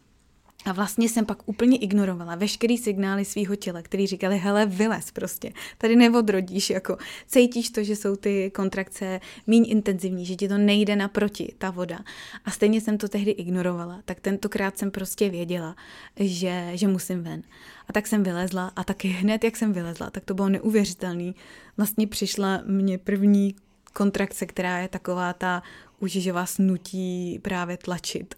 [0.66, 5.52] A vlastně jsem pak úplně ignorovala veškerý signály svého těla, který říkali, hele, vylez prostě,
[5.78, 10.96] tady neodrodíš, jako cítíš to, že jsou ty kontrakce míň intenzivní, že ti to nejde
[10.96, 11.98] naproti, ta voda.
[12.44, 15.76] A stejně jsem to tehdy ignorovala, tak tentokrát jsem prostě věděla,
[16.16, 17.42] že, že musím ven.
[17.88, 21.34] A tak jsem vylezla a taky hned, jak jsem vylezla, tak to bylo neuvěřitelný.
[21.76, 23.54] Vlastně přišla mě první
[23.92, 25.62] kontrakce, která je taková ta
[26.00, 28.34] už, že vás nutí právě tlačit.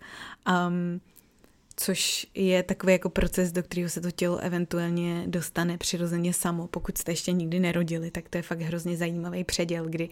[0.68, 1.00] Um,
[1.80, 6.66] což je takový jako proces, do kterého se to tělo eventuálně dostane přirozeně samo.
[6.66, 10.08] Pokud jste ještě nikdy nerodili, tak to je fakt hrozně zajímavý předěl, kdy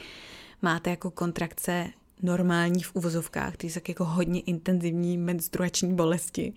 [0.62, 1.86] máte jako kontrakce
[2.22, 6.52] normální v uvozovkách, které jsou jako hodně intenzivní menstruační bolesti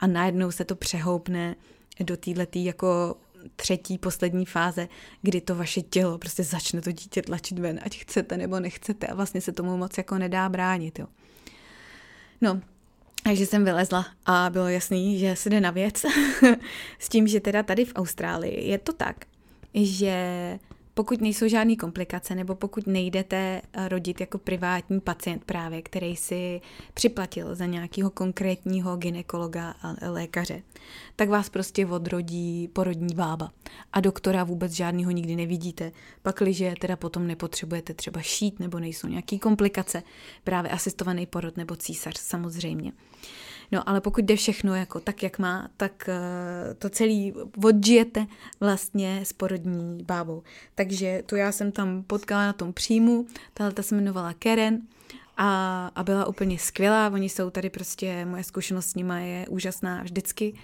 [0.00, 1.56] a najednou se to přehoupne
[2.00, 3.16] do této jako
[3.56, 4.88] třetí, poslední fáze,
[5.22, 9.14] kdy to vaše tělo prostě začne to dítě tlačit ven, ať chcete nebo nechcete a
[9.14, 11.06] vlastně se tomu moc jako nedá bránit, jo.
[12.40, 12.60] No,
[13.22, 16.02] takže jsem vylezla a bylo jasný, že se jde na věc.
[16.98, 19.16] S tím, že teda tady v Austrálii je to tak,
[19.74, 20.58] že
[20.94, 26.60] pokud nejsou žádné komplikace nebo pokud nejdete eh, rodit jako privátní pacient právě, který si
[26.94, 30.62] připlatil za nějakého konkrétního ginekologa a lékaře,
[31.16, 33.52] tak vás prostě odrodí porodní bába.
[33.92, 39.38] A doktora vůbec žádného nikdy nevidíte, pakliže teda potom nepotřebujete třeba šít nebo nejsou nějaké
[39.38, 40.02] komplikace,
[40.44, 42.92] právě asistovaný porod nebo císař samozřejmě.
[43.72, 48.26] No ale pokud jde všechno jako tak, jak má, tak uh, to celý odžijete
[48.60, 50.42] vlastně s porodní bábou.
[50.74, 54.82] Takže to já jsem tam potkala na tom příjmu, tahle ta se jmenovala Karen,
[55.36, 57.10] a, a byla úplně skvělá.
[57.12, 60.54] Oni jsou tady prostě, moje zkušenost s nima je úžasná vždycky.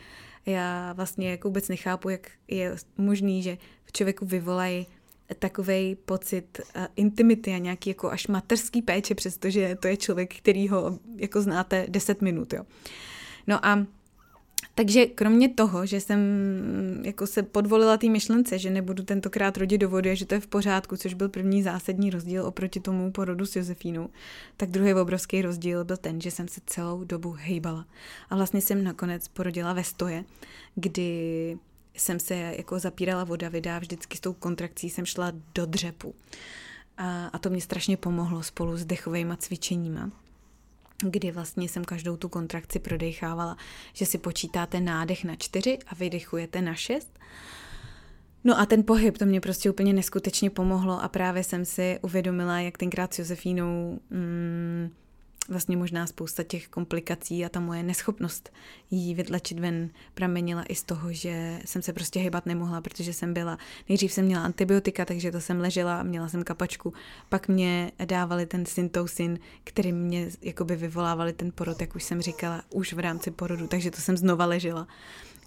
[0.46, 4.86] Já vlastně jako vůbec nechápu, jak je možný, že v člověku vyvolají
[5.34, 10.68] takový pocit uh, intimity a nějaký jako až materský péče, přestože to je člověk, který
[10.68, 12.64] ho jako znáte 10 minut, jo.
[13.46, 13.86] No a
[14.74, 16.20] takže kromě toho, že jsem
[17.02, 20.40] jako se podvolila té myšlence, že nebudu tentokrát rodit do vody a že to je
[20.40, 24.08] v pořádku, což byl první zásadní rozdíl oproti tomu porodu s Josefínou,
[24.56, 27.86] tak druhý obrovský rozdíl byl ten, že jsem se celou dobu hejbala.
[28.30, 30.24] A vlastně jsem nakonec porodila ve stoje,
[30.74, 31.58] kdy
[32.00, 36.14] jsem se jako zapírala voda vydá, vždycky s tou kontrakcí jsem šla do dřepu.
[36.96, 40.10] A, a to mě strašně pomohlo spolu s dechovými cvičeníma
[41.02, 43.56] kdy vlastně jsem každou tu kontrakci prodechávala,
[43.92, 47.18] že si počítáte nádech na čtyři a vydechujete na šest.
[48.44, 52.60] No a ten pohyb, to mě prostě úplně neskutečně pomohlo a právě jsem si uvědomila,
[52.60, 54.90] jak tenkrát s Josefínou mm,
[55.48, 58.52] vlastně možná spousta těch komplikací a ta moje neschopnost
[58.90, 63.34] jí vytlačit ven pramenila i z toho, že jsem se prostě hybat nemohla, protože jsem
[63.34, 63.58] byla,
[63.88, 66.92] nejdřív jsem měla antibiotika, takže to jsem ležela, měla jsem kapačku,
[67.28, 72.62] pak mě dávali ten syntousin, který mě jakoby vyvolávali ten porod, jak už jsem říkala,
[72.70, 74.88] už v rámci porodu, takže to jsem znova ležela.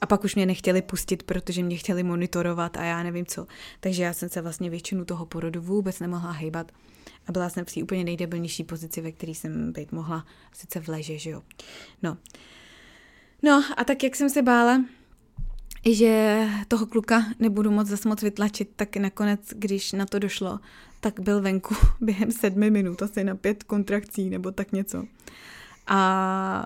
[0.01, 3.47] A pak už mě nechtěli pustit, protože mě chtěli monitorovat a já nevím co.
[3.79, 6.71] Takže já jsem se vlastně většinu toho porodu vůbec nemohla hejbat
[7.27, 10.87] a byla jsem v té úplně nejdebilnější pozici, ve které jsem být mohla, sice v
[10.87, 11.41] leže, že jo.
[12.03, 12.17] No.
[13.43, 14.85] No a tak, jak jsem se bála,
[15.89, 20.59] že toho kluka nebudu moc zase moc vytlačit, tak nakonec, když na to došlo,
[20.99, 25.05] tak byl venku během sedmi minut, asi na pět kontrakcí nebo tak něco.
[25.87, 26.65] A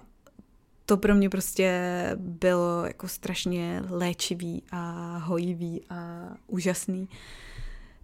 [0.86, 1.80] to pro mě prostě
[2.15, 7.10] bylo jako strašně léčivý a hojivý a úžasný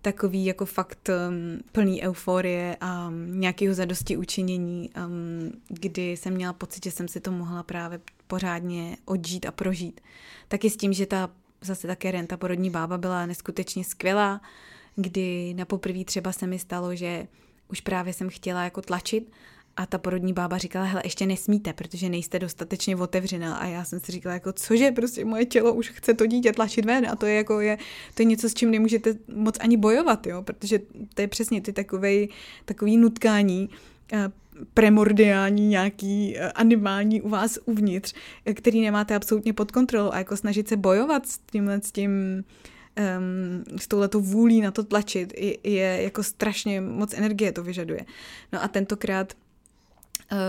[0.01, 6.53] takový jako fakt um, plný euforie a um, nějakého zadosti učinění, um, kdy jsem měla
[6.53, 10.01] pocit, že jsem si to mohla právě pořádně odžít a prožít.
[10.47, 11.29] Taky s tím, že ta
[11.61, 14.41] zase také renta porodní bába byla neskutečně skvělá,
[14.95, 17.27] kdy na poprvé třeba se mi stalo, že
[17.67, 19.31] už právě jsem chtěla jako tlačit
[19.77, 23.55] a ta porodní bába říkala, hele, ještě nesmíte, protože nejste dostatečně otevřená.
[23.55, 26.85] A já jsem si říkala, jako, cože, prostě moje tělo už chce to dítě tlačit
[26.85, 27.77] ven a to je jako, je,
[28.13, 30.79] to je něco, s čím nemůžete moc ani bojovat, jo, protože
[31.13, 32.11] to je přesně ty takové,
[32.65, 33.69] takový nutkání,
[34.73, 38.13] premordiální nějaký eh, animální u vás uvnitř,
[38.53, 43.79] který nemáte absolutně pod kontrolou a jako snažit se bojovat s tímhle s tím um,
[43.79, 48.05] s touhletou vůlí na to tlačit je, je jako strašně moc energie to vyžaduje.
[48.53, 49.40] No a tentokrát Eh,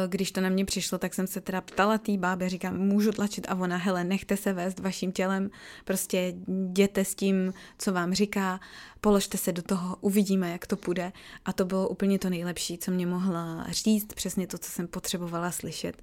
[0.06, 3.46] když to na mě přišlo, tak jsem se teda ptala té bábě, říkám, můžu tlačit
[3.48, 5.50] a ona, hele, nechte se vést vaším tělem,
[5.84, 8.60] prostě jděte s tím, co vám říká,
[9.00, 11.12] položte se do toho, uvidíme, jak to půjde.
[11.44, 15.50] A to bylo úplně to nejlepší, co mě mohla říct, přesně to, co jsem potřebovala
[15.50, 16.02] slyšet.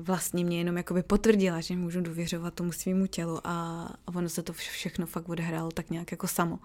[0.00, 4.42] Vlastně mě jenom jakoby potvrdila, že můžu důvěřovat tomu svýmu tělu a, a ono se
[4.42, 6.58] to všechno fakt odehrálo tak nějak jako samo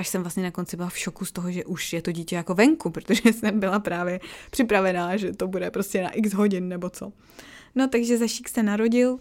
[0.00, 2.36] až jsem vlastně na konci byla v šoku z toho, že už je to dítě
[2.36, 6.90] jako venku, protože jsem byla právě připravená, že to bude prostě na x hodin nebo
[6.90, 7.12] co.
[7.74, 9.18] No takže Zašík se narodil,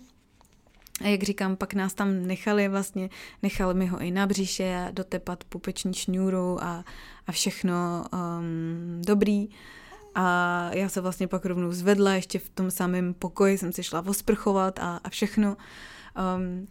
[1.01, 3.09] a jak říkám, pak nás tam nechali vlastně,
[3.43, 6.85] nechali mi ho i na bříše, dotepat pupeční šňůru a,
[7.27, 9.47] a všechno um, dobrý.
[10.15, 14.05] A já se vlastně pak rovnou zvedla, ještě v tom samém pokoji jsem si šla
[14.07, 15.57] osprchovat a, a všechno.
[16.37, 16.67] Um,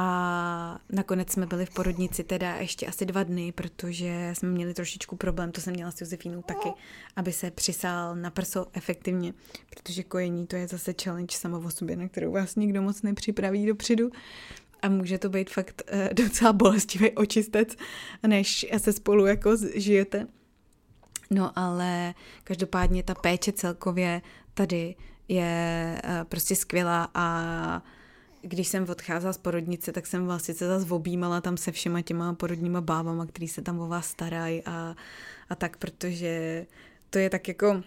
[0.00, 5.16] a nakonec jsme byli v porodnici teda ještě asi dva dny, protože jsme měli trošičku
[5.16, 6.68] problém, to jsem měla s Josefínou taky,
[7.16, 9.34] aby se přisál na prso efektivně,
[9.70, 13.66] protože kojení to je zase challenge sama o sobě, na kterou vás nikdo moc nepřipraví
[13.66, 14.10] dopředu
[14.82, 17.76] a může to být fakt uh, docela bolestivý očistec,
[18.26, 20.26] než se spolu jako žijete.
[21.30, 22.14] No ale
[22.44, 24.22] každopádně ta péče celkově
[24.54, 24.94] tady
[25.28, 27.82] je uh, prostě skvělá a
[28.42, 32.34] když jsem odcházela z porodnice, tak jsem vlastně se zase objímala tam se všema těma
[32.34, 34.96] porodníma bábama, který se tam o vás starají a,
[35.50, 36.66] a tak, protože
[37.10, 37.82] to je tak jako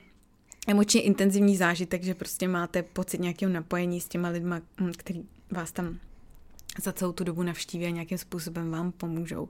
[0.68, 5.72] emočně intenzivní zážitek, že prostě máte pocit nějakého napojení s těma lidma, hm, který vás
[5.72, 6.00] tam
[6.84, 9.50] za celou tu dobu navštíví a nějakým způsobem vám pomůžou.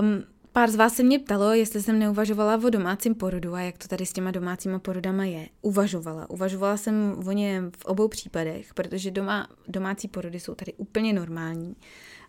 [0.00, 3.78] Um, Pár z vás se mě ptalo, jestli jsem neuvažovala o domácím porodu a jak
[3.78, 5.48] to tady s těma domácíma porodama je.
[5.62, 6.30] Uvažovala.
[6.30, 11.76] Uvažovala jsem o něm v obou případech, protože doma, domácí porody jsou tady úplně normální.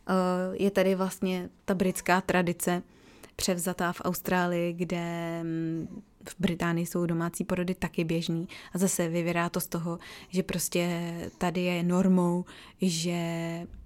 [0.10, 0.14] Eh,
[0.54, 2.84] je tady vlastně ta britská tradice,
[3.36, 8.48] převzatá v Austrálii, kde mm, v Británii jsou domácí porody taky běžný.
[8.74, 12.46] A zase vyvěrá to z toho, že prostě tady je normou,
[12.82, 13.18] že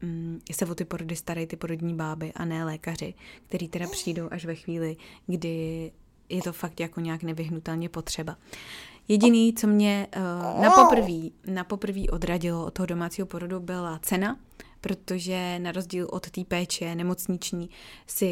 [0.02, 3.14] mm, se o ty porody starají ty porodní báby a ne lékaři,
[3.48, 5.92] který teda přijdou až ve chvíli, kdy
[6.30, 8.38] je to fakt jako nějak nevyhnutelně potřeba.
[9.08, 14.38] Jediný, co mě uh, na poprví, na poprví odradilo od toho domácího porodu, byla cena,
[14.86, 17.70] protože na rozdíl od té péče nemocniční
[18.08, 18.26] si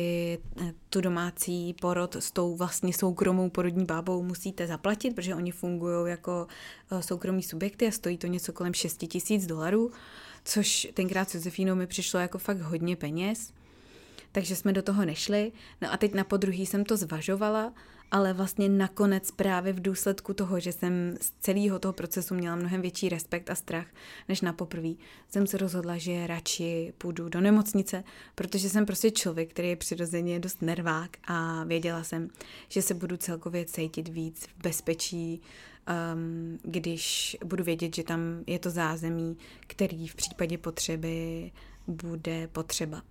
[0.61, 6.09] eh, tu domácí porod s tou vlastně soukromou porodní bábou musíte zaplatit, protože oni fungují
[6.09, 6.47] jako
[6.91, 9.91] eh, soukromí subjekty a stojí to něco kolem 6 tisíc dolarů,
[10.45, 13.53] což tenkrát s Josefínou mi přišlo jako fakt hodně peněz.
[14.31, 15.51] Takže jsme do toho nešli.
[15.81, 17.73] No a teď na podruhý jsem to zvažovala,
[18.13, 22.81] ale vlastně nakonec právě v důsledku toho, že jsem z celého toho procesu měla mnohem
[22.81, 23.87] větší respekt a strach
[24.29, 24.97] než na poprví,
[25.29, 28.03] jsem se rozhodla, že radši půjdu do nemocnice,
[28.35, 32.29] protože jsem prostě člověk, který je přirozeně dost nervák a věděla jsem,
[32.69, 35.41] že se budu celkově cítit víc v bezpečí,
[36.13, 41.51] um, když budu vědět, že tam je to zázemí, který v případě potřeby
[41.87, 43.01] bude potřeba.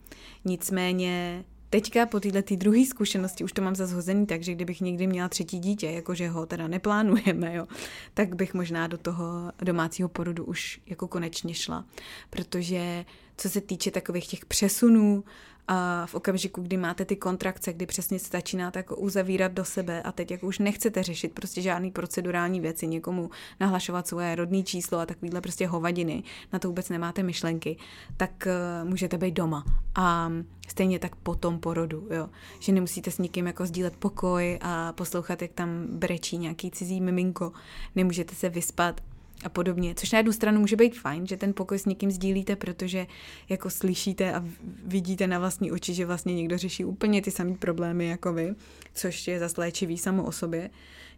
[0.45, 5.07] Nicméně teďka po této tý druhé zkušenosti už to mám zazhozený tak, že kdybych někdy
[5.07, 7.67] měla třetí dítě, jakože ho teda neplánujeme, jo,
[8.15, 11.85] tak bych možná do toho domácího porodu už jako konečně šla.
[12.31, 13.05] Protože
[13.37, 15.25] co se týče takových těch přesunů,
[15.69, 20.03] a v okamžiku, kdy máte ty kontrakce, kdy přesně se začínáte jako uzavírat do sebe
[20.03, 24.99] a teď jako už nechcete řešit prostě žádný procedurální věci, někomu nahlašovat svoje rodné číslo
[24.99, 26.23] a takovýhle prostě hovadiny,
[26.53, 27.77] na to vůbec nemáte myšlenky,
[28.17, 28.49] tak
[28.83, 29.65] uh, můžete být doma.
[29.95, 30.33] A
[30.69, 32.29] stejně tak po tom porodu, jo.
[32.61, 37.53] Že nemusíte s nikým jako sdílet pokoj a poslouchat, jak tam brečí nějaký cizí miminko,
[37.95, 39.01] nemůžete se vyspat,
[39.45, 39.95] a podobně.
[39.95, 43.07] Což na jednu stranu může být fajn, že ten pokoj s někým sdílíte, protože
[43.49, 44.45] jako slyšíte a
[44.85, 48.55] vidíte na vlastní oči, že vlastně někdo řeší úplně ty samé problémy jako vy,
[48.95, 50.71] což je zase léčivý samo o sobě.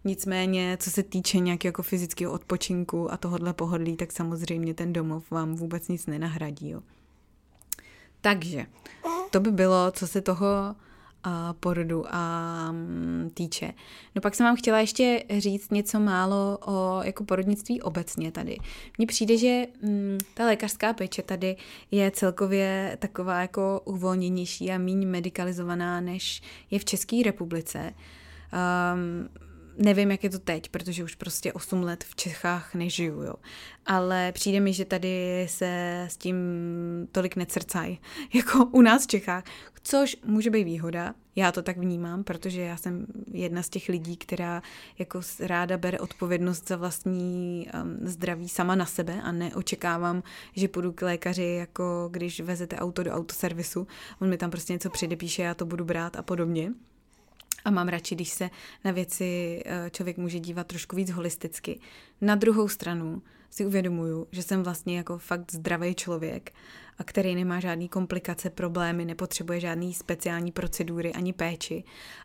[0.04, 5.30] Nicméně, co se týče nějakého jako fyzického odpočinku a tohohle pohodlí, tak samozřejmě ten domov
[5.30, 6.70] vám vůbec nic nenahradí.
[6.70, 6.82] Jo.
[8.20, 8.66] Takže
[9.30, 10.74] to by bylo, co se toho
[11.24, 13.72] a porodu a mm, týče.
[14.14, 18.58] No pak jsem vám chtěla ještě říct něco málo o jako porodnictví obecně tady.
[18.98, 21.56] Mně přijde, že mm, ta lékařská péče tady
[21.90, 27.94] je celkově taková jako uvolněnější a méně medicalizovaná, než je v České republice.
[28.94, 29.28] Um,
[29.78, 33.34] nevím, jak je to teď, protože už prostě 8 let v Čechách nežiju, jo.
[33.86, 36.36] Ale přijde mi, že tady se s tím
[37.12, 38.00] tolik necrcají,
[38.34, 39.44] jako u nás v Čechách,
[39.82, 44.16] což může být výhoda, já to tak vnímám, protože já jsem jedna z těch lidí,
[44.16, 44.62] která
[44.98, 50.92] jako ráda bere odpovědnost za vlastní um, zdraví sama na sebe a neočekávám, že půjdu
[50.92, 53.86] k lékaři, jako když vezete auto do autoservisu,
[54.20, 56.72] on mi tam prostě něco předepíše, já to budu brát a podobně.
[57.64, 58.50] A mám radši, když se
[58.84, 61.80] na věci eh, člověk může dívat trošku víc holisticky.
[62.20, 66.52] Na druhou stranu si uvědomuju, že jsem vlastně jako fakt zdravý člověk,
[66.98, 71.84] a který nemá žádný komplikace, problémy, nepotřebuje žádný speciální procedury ani péči.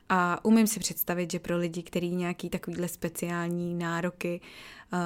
[0.09, 4.41] A umím si představit, že pro lidi, kteří nějaký takovýhle speciální nároky
[4.93, 4.99] uh,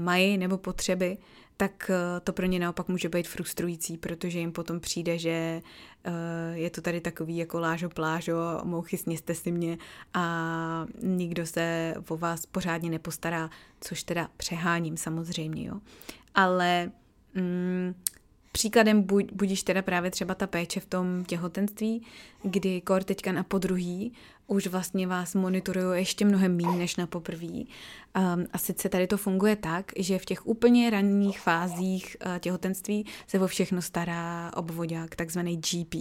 [0.00, 1.18] mají nebo potřeby,
[1.60, 5.62] tak eh, to pro ně naopak může být frustrující, protože jim potom přijde, že
[6.04, 6.12] eh,
[6.52, 9.78] je to tady takový jako lážo plážo, mouchy sněste si mě
[10.14, 15.80] a nikdo se o vás pořádně nepostará, což teda přeháním samozřejmě, jo.
[16.34, 16.90] Ale
[17.34, 17.94] mm,
[18.52, 22.06] Příkladem budíš teda právě třeba ta péče v tom těhotenství,
[22.42, 24.12] kdy kor teďka na podruhý
[24.48, 27.68] už vlastně vás monitorují ještě mnohem méně než na poprví.
[28.16, 33.06] Um, a sice tady to funguje tak, že v těch úplně ranních fázích uh, těhotenství
[33.26, 35.94] se o všechno stará obvodák, takzvaný GP.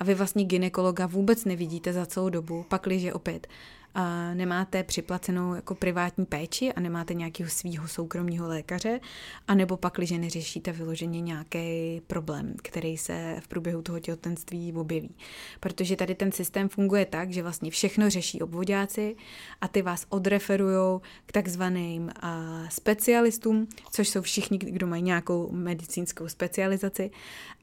[0.00, 3.46] A vy vlastně ginekologa vůbec nevidíte za celou dobu, pakliže opět
[4.00, 9.00] a nemáte připlacenou jako privátní péči a nemáte nějakého svého soukromého lékaře,
[9.48, 15.14] anebo pak, když neřešíte vyloženě nějaký problém, který se v průběhu toho těhotenství objeví.
[15.60, 19.16] Protože tady ten systém funguje tak, že vlastně všechno řeší obvodáci
[19.60, 22.10] a ty vás odreferují k takzvaným
[22.68, 27.10] specialistům, což jsou všichni, kdo mají nějakou medicínskou specializaci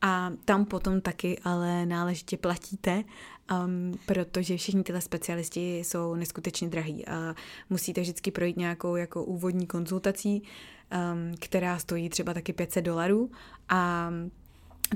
[0.01, 3.03] a tam potom taky ale náležitě platíte
[3.51, 7.35] um, protože všichni tyhle specialisti jsou neskutečně drahý a
[7.69, 13.31] musíte vždycky projít nějakou jako úvodní konzultací, um, která stojí třeba taky 500 dolarů
[13.69, 14.11] a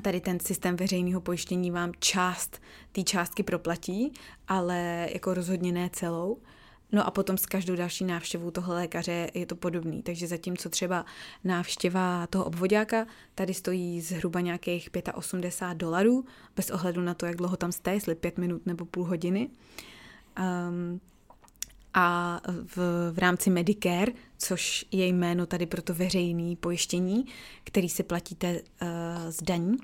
[0.02, 4.12] tady ten systém veřejného pojištění vám část té částky proplatí,
[4.48, 6.38] ale jako rozhodně ne celou.
[6.92, 10.02] No a potom s každou další návštěvou toho lékaře je to podobný.
[10.02, 11.04] Takže zatímco třeba
[11.44, 16.24] návštěva toho obvodáka tady stojí zhruba nějakých 85 dolarů,
[16.56, 19.50] bez ohledu na to, jak dlouho tam jste, jestli pět minut nebo půl hodiny.
[20.38, 21.00] Um,
[21.94, 22.40] a
[22.76, 22.78] v,
[23.12, 27.24] v rámci Medicare, což je jméno tady pro to veřejné pojištění,
[27.64, 28.88] který si platíte uh,
[29.28, 29.76] z daní,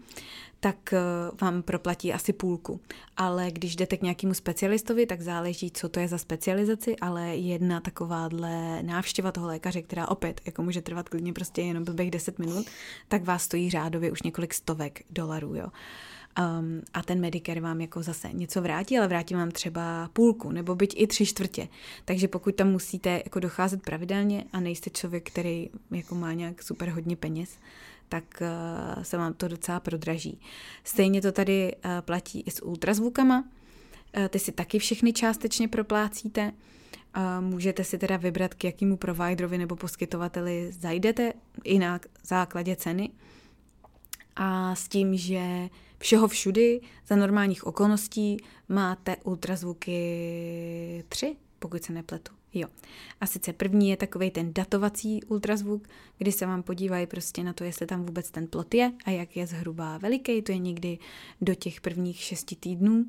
[0.60, 1.00] tak eh,
[1.40, 2.80] vám proplatí asi půlku.
[3.16, 7.80] Ale když jdete k nějakému specialistovi, tak záleží, co to je za specializaci, ale jedna
[7.80, 12.66] takováhle návštěva toho lékaře, která opět jako může trvat klidně prostě jenom blbých 10 minut,
[13.08, 15.54] tak vás stojí řádově už několik stovek dolarů.
[15.54, 15.66] Jo.
[16.38, 20.74] Um, a ten Medicare vám jako zase něco vrátí, ale vrátí vám třeba půlku nebo
[20.74, 21.68] byť i tři čtvrtě.
[22.04, 26.90] Takže pokud tam musíte jako docházet pravidelně a nejste člověk, který jako má nějak super
[26.90, 27.58] hodně peněz,
[28.08, 30.40] tak uh, se vám to docela prodraží.
[30.84, 33.40] Stejně to tady uh, platí i s ultrazvukama.
[33.40, 36.52] Uh, ty si taky všechny částečně proplácíte.
[37.40, 41.32] Můžete si teda vybrat, k jakému providerovi nebo poskytovateli zajdete
[41.64, 43.10] i na základě ceny.
[44.36, 48.36] A s tím, že všeho všudy za normálních okolností
[48.68, 52.35] máte ultrazvuky 3, pokud se nepletu.
[52.56, 52.68] Jo.
[53.20, 55.88] A sice první je takový ten datovací ultrazvuk,
[56.18, 59.36] kdy se vám podívají prostě na to, jestli tam vůbec ten plot je a jak
[59.36, 60.98] je zhruba veliký, to je někdy
[61.40, 63.04] do těch prvních šesti týdnů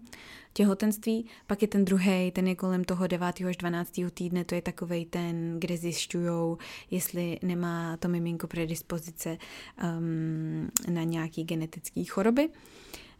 [0.53, 1.25] těhotenství.
[1.47, 3.41] Pak je ten druhý, ten je kolem toho 9.
[3.47, 3.99] až 12.
[4.13, 6.57] týdne, to je takový ten, kde zjišťují,
[6.91, 9.37] jestli nemá to miminko predispozice
[9.83, 12.49] um, na nějaký genetické choroby.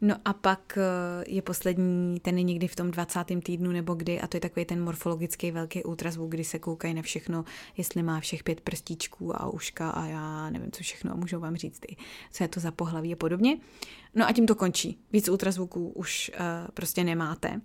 [0.01, 3.19] No a pak eh, je poslední, ten je někdy v tom 20.
[3.43, 7.01] týdnu nebo kdy, a to je takový ten morfologický velký ultrazvuk, kdy se koukají na
[7.01, 7.45] všechno,
[7.77, 11.55] jestli má všech pět prstíčků a uška a já nevím co všechno a můžou vám
[11.55, 11.95] říct, i,
[12.31, 13.57] co je to za pohlaví a podobně.
[14.15, 14.99] No a tím to končí.
[15.11, 17.61] Víc ultrazvuků už uh, prostě nemáte.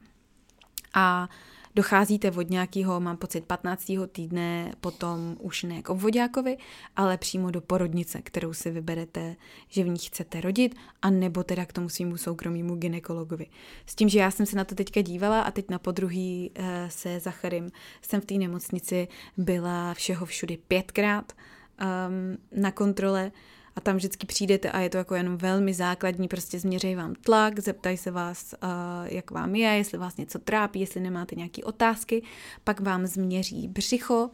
[0.94, 3.92] A uh, docházíte od nějakého, mám pocit, 15.
[4.12, 6.56] týdne potom už ne k obvodákovi,
[6.96, 9.36] ale přímo do porodnice, kterou si vyberete,
[9.68, 13.46] že v ní chcete rodit, a nebo teda k tomu svýmu soukromému ginekologovi.
[13.86, 16.86] S tím, že já jsem se na to teďka dívala a teď na podruhý eh,
[16.90, 17.70] se Zacharym
[18.02, 23.32] jsem v té nemocnici byla všeho všudy pětkrát um, na kontrole,
[23.76, 27.58] a tam vždycky přijdete a je to jako jenom velmi základní, prostě změřejí vám tlak,
[27.58, 28.68] zeptají se vás, uh,
[29.04, 32.22] jak vám je, jestli vás něco trápí, jestli nemáte nějaké otázky,
[32.64, 34.30] pak vám změří břicho,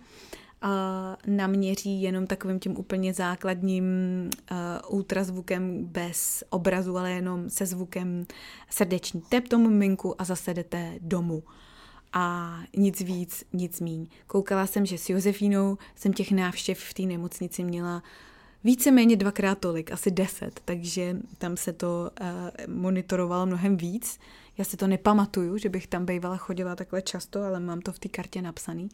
[0.63, 3.85] a naměří jenom takovým tím úplně základním
[4.51, 4.57] uh,
[4.89, 8.27] ultrazvukem bez obrazu, ale jenom se zvukem
[8.71, 11.43] srdeční tep tomu miminku a zase jdete domů.
[12.13, 14.07] a nic víc, nic míň.
[14.27, 18.03] Koukala jsem, že s Josefínou jsem těch návštěv v té nemocnici měla
[18.65, 22.27] víceméně dvakrát tolik, asi deset, takže tam se to uh,
[22.75, 24.19] monitorovalo mnohem víc.
[24.59, 27.99] Já si to nepamatuju, že bych tam bývala chodila takhle často, ale mám to v
[27.99, 28.89] té kartě napsaný.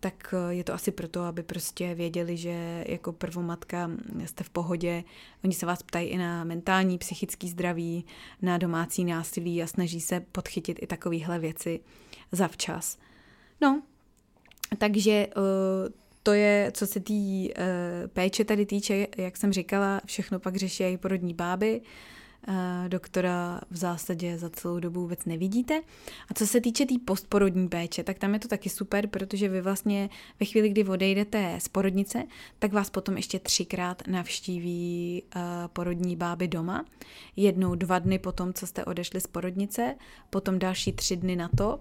[0.00, 3.90] Tak uh, je to asi proto, aby prostě věděli, že jako prvomatka
[4.24, 5.04] jste v pohodě.
[5.44, 8.04] Oni se vás ptají i na mentální, psychický zdraví,
[8.42, 11.80] na domácí násilí a snaží se podchytit i takovéhle věci
[12.32, 12.98] zavčas.
[13.60, 13.82] No,
[14.78, 15.42] takže uh,
[16.26, 17.48] to je, co se té uh,
[18.12, 21.80] péče tady týče, jak jsem říkala, všechno pak řeší i porodní báby.
[22.48, 22.54] Uh,
[22.88, 25.82] doktora v zásadě za celou dobu vůbec nevidíte.
[26.30, 29.48] A co se týče té tý postporodní péče, tak tam je to taky super, protože
[29.48, 30.10] vy vlastně
[30.40, 32.24] ve chvíli, kdy odejdete z porodnice,
[32.58, 36.84] tak vás potom ještě třikrát navštíví uh, porodní báby doma.
[37.36, 39.94] Jednou dva dny potom, co jste odešli z porodnice,
[40.30, 41.80] potom další tři dny na to.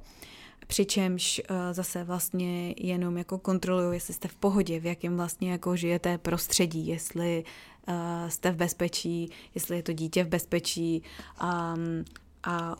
[0.67, 5.75] Přičemž uh, zase vlastně jenom jako kontroluju, jestli jste v pohodě, v jakém vlastně jako
[5.75, 7.43] žijete prostředí, jestli
[7.87, 11.03] uh, jste v bezpečí, jestli je to dítě v bezpečí
[11.41, 12.05] um,
[12.43, 12.75] a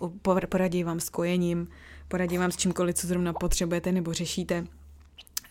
[0.50, 1.68] poradí vám s kojením,
[2.08, 4.68] poradí vám s čímkoliv, co zrovna potřebujete nebo řešíte.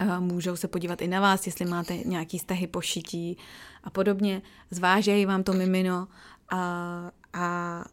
[0.01, 3.37] Uh, můžou se podívat i na vás, jestli máte nějaký stahy pošití
[3.85, 4.43] a podobně.
[4.71, 6.09] Zvážejí vám to mimino
[6.49, 7.85] a, a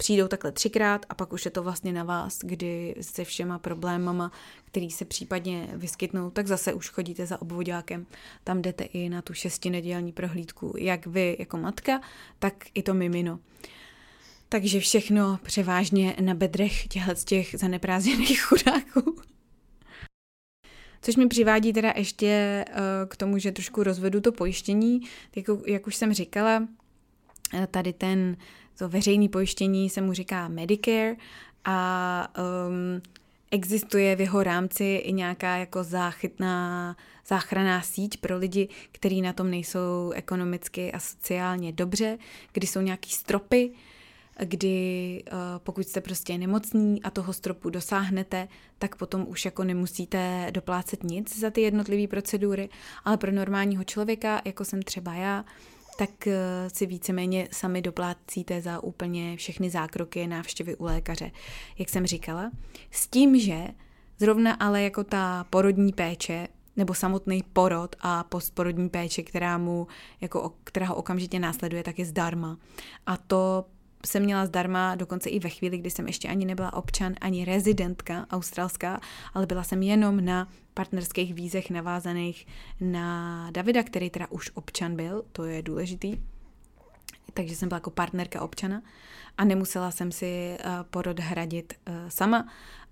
[0.00, 4.32] přijdou takhle třikrát a pak už je to vlastně na vás, kdy se všema problémama,
[4.64, 8.06] který se případně vyskytnou, tak zase už chodíte za obvodákem.
[8.44, 12.00] Tam jdete i na tu šestinedělní prohlídku, jak vy jako matka,
[12.38, 13.38] tak i to mimino.
[14.48, 19.16] Takže všechno převážně na bedrech těchto těch zaneprázdněných chudáků.
[21.02, 22.74] Což mi přivádí teda ještě uh,
[23.08, 25.00] k tomu, že trošku rozvedu to pojištění.
[25.36, 26.68] Jako, jak už jsem říkala,
[27.54, 28.36] eh, tady ten
[28.78, 31.16] to veřejné pojištění se mu říká Medicare
[31.64, 32.28] a
[32.68, 33.02] um,
[33.50, 39.50] existuje v jeho rámci i nějaká jako záchytná, záchranná síť pro lidi, kteří na tom
[39.50, 42.18] nejsou ekonomicky a sociálně dobře,
[42.52, 43.70] kdy jsou nějaký stropy,
[44.38, 48.48] kdy uh, pokud jste prostě nemocní a toho stropu dosáhnete,
[48.78, 52.68] tak potom už jako nemusíte doplácet nic za ty jednotlivé procedury,
[53.04, 55.44] ale pro normálního člověka, jako jsem třeba já,
[55.98, 56.36] tak eh,
[56.74, 61.30] si víceméně sami doplácíte za úplně všechny zákroky, návštěvy u lékaře,
[61.78, 62.50] jak jsem říkala.
[62.90, 63.68] S tím, že
[64.18, 69.86] zrovna ale jako ta porodní péče nebo samotný porod a postporodní péče, která, mu,
[70.20, 72.58] jako, která ho okamžitě následuje, tak je zdarma.
[73.06, 73.64] A to
[74.06, 78.26] jsem měla zdarma dokonce i ve chvíli, kdy jsem ještě ani nebyla občan, ani rezidentka
[78.30, 79.00] australská,
[79.34, 82.46] ale byla jsem jenom na partnerských vízech navázaných
[82.80, 86.16] na Davida, který teda už občan byl, to je důležitý.
[87.34, 88.82] Takže jsem byla jako partnerka občana
[89.38, 90.58] a nemusela jsem si eh,
[90.90, 92.48] porod hradit eh, sama.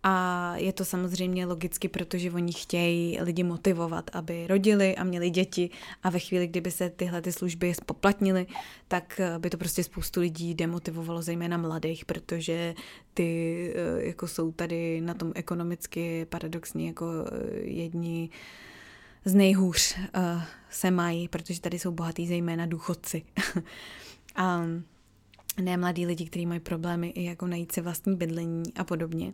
[0.09, 5.71] A je to samozřejmě logicky, protože oni chtějí lidi motivovat, aby rodili a měli děti
[6.03, 8.47] a ve chvíli, kdyby se tyhle ty služby spoplatnily,
[8.89, 12.75] tak eh, by to prostě spoustu lidí demotivovalo, zejména mladých, protože
[13.15, 17.07] ty jako jsou tady na tom ekonomicky paradoxně jako
[17.63, 18.31] jedni
[19.25, 23.23] z nejhůř uh, se mají, protože tady jsou bohatý zejména důchodci.
[24.37, 24.63] a
[25.63, 29.33] ne mladí lidi, kteří mají problémy i jako najít si vlastní bydlení a podobně.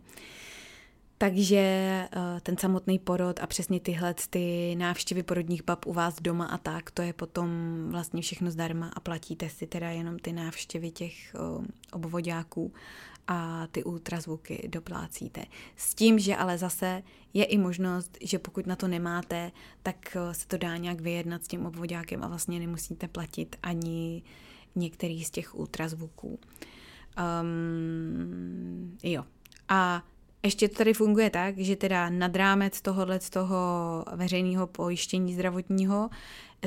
[1.23, 2.09] Takže eh,
[2.41, 6.91] ten samotný porod a přesně tyhle ty návštěvy porodních bab u vás doma a tak,
[6.91, 7.49] to je potom
[7.89, 11.39] vlastně všechno zdarma a platíte si teda jenom ty návštěvy těch eh,
[11.91, 12.73] obvodáků
[13.27, 15.45] a ty ultrazvuky doplácíte.
[15.75, 17.03] S tím, že ale zase
[17.33, 19.51] je i možnost, že pokud na to nemáte,
[19.83, 24.23] tak eh, se to dá nějak vyjednat s tím obvodákem a vlastně nemusíte platit ani
[24.75, 26.39] některý z těch ultrazvuků.
[27.41, 29.23] Um, jo.
[29.69, 30.03] A
[30.43, 33.57] ještě to tady funguje tak, že teda nad rámec tohohle z toho
[34.15, 36.09] veřejného pojištění zdravotního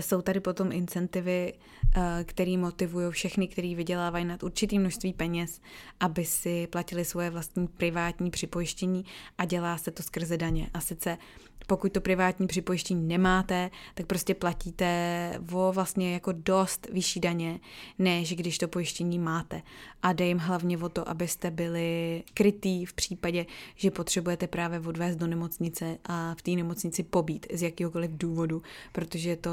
[0.00, 1.52] jsou tady potom incentivy,
[1.96, 5.60] eh, které motivují všechny, kteří vydělávají nad určitým množství peněz,
[6.00, 9.04] aby si platili svoje vlastní privátní připojištění
[9.38, 10.70] a dělá se to skrze daně.
[10.74, 11.18] A sice
[11.66, 17.60] pokud to privátní připojištění nemáte, tak prostě platíte o vlastně jako dost vyšší daně,
[17.98, 19.62] než když to pojištění máte.
[20.02, 25.16] A jde jim hlavně o to, abyste byli krytý v případě, že potřebujete právě odvést
[25.16, 29.50] do nemocnice a v té nemocnici pobít z jakýhokoliv důvodu, protože to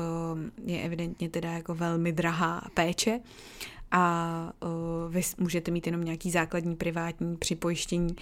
[0.65, 3.19] je evidentně teda jako velmi drahá péče
[3.91, 4.53] a
[5.09, 8.15] vy můžete mít jenom nějaký základní privátní připojištění,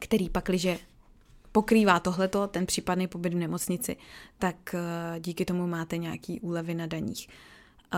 [0.00, 0.78] který pakliže
[1.56, 3.96] pokrývá tohleto, ten případný pobyt v nemocnici,
[4.38, 7.28] tak uh, díky tomu máte nějaký úlevy na daních.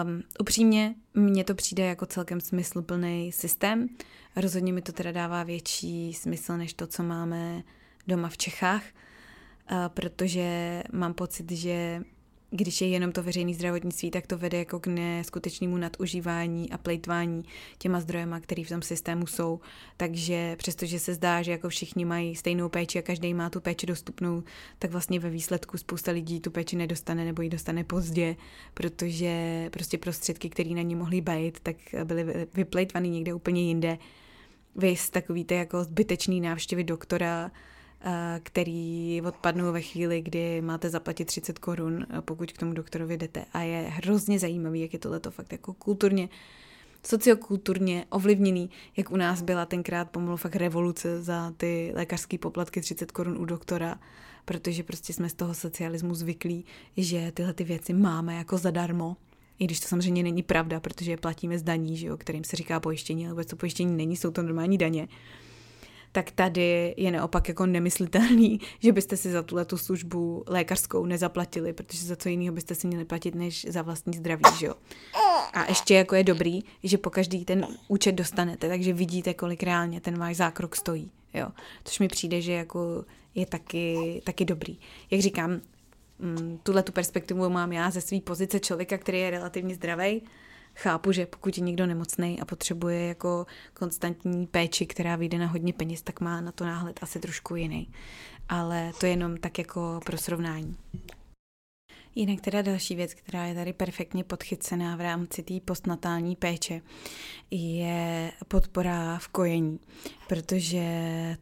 [0.04, 3.88] Um, upřímně, mně to přijde jako celkem smysluplný systém.
[4.36, 7.62] Rozhodně mi to teda dává větší smysl než to, co máme
[8.06, 12.02] doma v Čechách, uh, protože mám pocit, že
[12.50, 17.44] když je jenom to veřejné zdravotnictví, tak to vede jako k neskutečnému nadužívání a plejtvání
[17.78, 19.60] těma zdrojema, které v tom systému jsou.
[19.96, 23.86] Takže přestože se zdá, že jako všichni mají stejnou péči a každý má tu péči
[23.86, 24.42] dostupnou,
[24.78, 28.36] tak vlastně ve výsledku spousta lidí tu péči nedostane nebo ji dostane pozdě,
[28.74, 33.98] protože prostě prostředky, které na ní mohly být, tak byly vyplejtvaný někde úplně jinde.
[34.76, 37.50] Vy takový jako zbytečný návštěvy doktora,
[38.42, 43.44] který odpadnou ve chvíli, kdy máte zaplatit 30 korun, eh, pokud k tomu doktorovi jdete.
[43.52, 46.28] A je hrozně zajímavý, jak je tohleto fakt jako kulturně,
[47.06, 53.12] sociokulturně ovlivněný, jak u nás byla tenkrát pomalu fakt revoluce za ty lékařské poplatky 30
[53.12, 54.00] korun u doktora,
[54.44, 56.64] protože prostě jsme z toho socialismu zvyklí,
[56.96, 59.16] že tyhle ty věci máme jako zadarmo,
[59.58, 62.56] i když to samozřejmě není pravda, protože je platíme z daní, že jo, kterým se
[62.56, 65.08] říká pojištění, ale vůbec to pojištění není, jsou to normální daně
[66.12, 71.72] tak tady je naopak jako nemyslitelný, že byste si za tuhle tu službu lékařskou nezaplatili,
[71.72, 74.74] protože za co jiného byste si měli platit, než za vlastní zdraví, že jo.
[75.52, 80.00] A ještě jako je dobrý, že po každý ten účet dostanete, takže vidíte, kolik reálně
[80.00, 81.48] ten váš zákrok stojí, jo.
[81.84, 83.04] Což mi přijde, že jako
[83.34, 84.78] je taky, taky dobrý.
[85.10, 85.60] Jak říkám,
[86.18, 90.22] mm, tuhle tu perspektivu mám já ze své pozice člověka, který je relativně zdravý,
[90.78, 95.72] chápu, že pokud je někdo nemocný a potřebuje jako konstantní péči, která vyjde na hodně
[95.72, 97.92] peněz, tak má na to náhled asi trošku jiný.
[98.48, 100.76] Ale to je jenom tak jako pro srovnání.
[102.14, 106.80] Jinak teda další věc, která je tady perfektně podchycená v rámci té postnatální péče,
[107.50, 109.78] je podpora v kojení.
[110.28, 110.82] Protože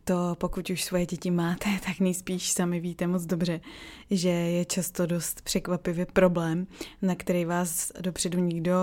[0.05, 3.61] to, pokud už svoje děti máte, tak nejspíš sami víte moc dobře,
[4.11, 6.67] že je často dost překvapivě problém,
[7.03, 8.75] na který vás dopředu nikdo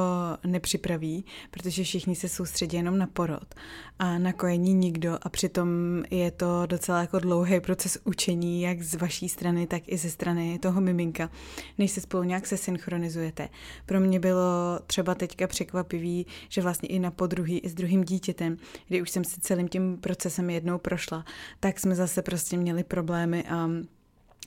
[0.45, 3.55] nepřipraví, protože všichni se soustředí jenom na porod
[3.99, 5.67] a na kojení nikdo a přitom
[6.11, 10.59] je to docela jako dlouhý proces učení, jak z vaší strany, tak i ze strany
[10.59, 11.29] toho miminka,
[11.77, 13.49] než se spolu nějak se synchronizujete.
[13.85, 18.57] Pro mě bylo třeba teďka překvapivý, že vlastně i na podruhý, i s druhým dítětem,
[18.87, 21.25] kdy už jsem si celým tím procesem jednou prošla,
[21.59, 23.69] tak jsme zase prostě měli problémy a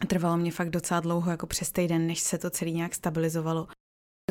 [0.07, 3.68] trvalo mě fakt docela dlouho, jako přes týden, než se to celý nějak stabilizovalo.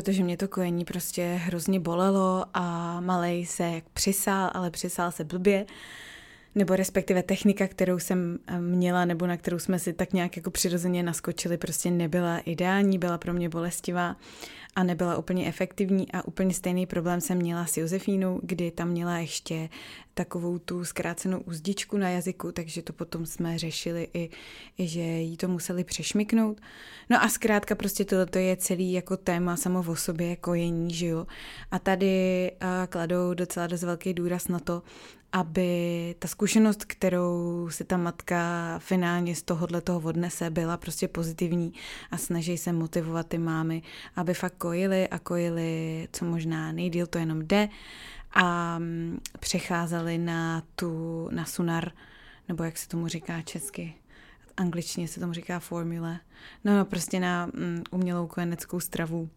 [0.00, 5.24] Protože mě to kojení prostě hrozně bolelo a malej se jak přisál, ale přisál se
[5.24, 5.66] blbě
[6.56, 10.50] nebo respektive technika, kterou jsem eh, měla, nebo na kterou jsme si tak nějak jako
[10.50, 14.16] přirozeně naskočili, prostě nebyla ideální, byla pro mě bolestivá
[14.76, 19.18] a nebyla úplně efektivní a úplně stejný problém jsem měla s Josefínou, kdy tam měla
[19.18, 19.68] ještě
[20.14, 24.30] takovou tu zkrácenou úzdičku na jazyku, takže to potom jsme řešili i,
[24.78, 26.60] i že jí to museli přešmiknout.
[27.10, 31.26] No a zkrátka prostě tohle je celý jako téma samo o sobě, kojení, že jo.
[31.70, 34.82] A tady a kladou docela dost velký důraz na to,
[35.32, 41.72] aby ta zkušenost, kterou si ta matka finálně z tohohle toho odnese, byla prostě pozitivní
[42.10, 43.82] a snaží se motivovat ty mámy,
[44.16, 47.68] aby fakt kojili a kojili co možná nejdíl to jenom jde.
[48.32, 51.90] A mm, přecházeli na tu, na sunar,
[52.48, 53.94] nebo jak se tomu říká česky,
[54.56, 56.20] angličtině se tomu říká formule,
[56.64, 59.30] no, no prostě na um, umělou kojeneckou stravu,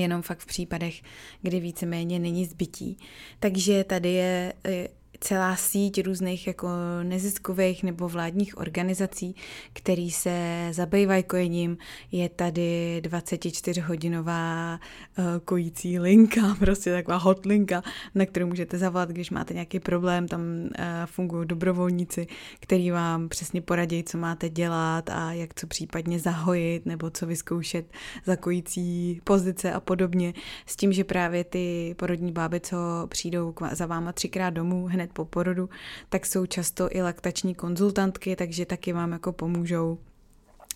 [0.00, 1.02] jenom fakt v případech,
[1.42, 2.98] kdy víceméně není zbytí.
[3.40, 4.88] Takže tady je, je
[5.22, 6.68] celá síť různých jako
[7.02, 9.36] neziskových nebo vládních organizací,
[9.72, 11.78] který se zabývají kojením.
[12.12, 14.78] Je tady 24-hodinová
[15.18, 17.82] uh, kojící linka, prostě taková hotlinka,
[18.14, 20.28] na kterou můžete zavolat, když máte nějaký problém.
[20.28, 20.66] Tam uh,
[21.06, 22.26] fungují dobrovolníci,
[22.60, 27.86] který vám přesně poradí, co máte dělat a jak co případně zahojit nebo co vyzkoušet
[28.24, 30.34] za kojící pozice a podobně.
[30.66, 32.76] S tím, že právě ty porodní báby, co
[33.08, 35.70] přijdou za váma třikrát domů hned po porodu,
[36.08, 39.98] tak jsou často i laktační konzultantky, takže taky vám jako pomůžou.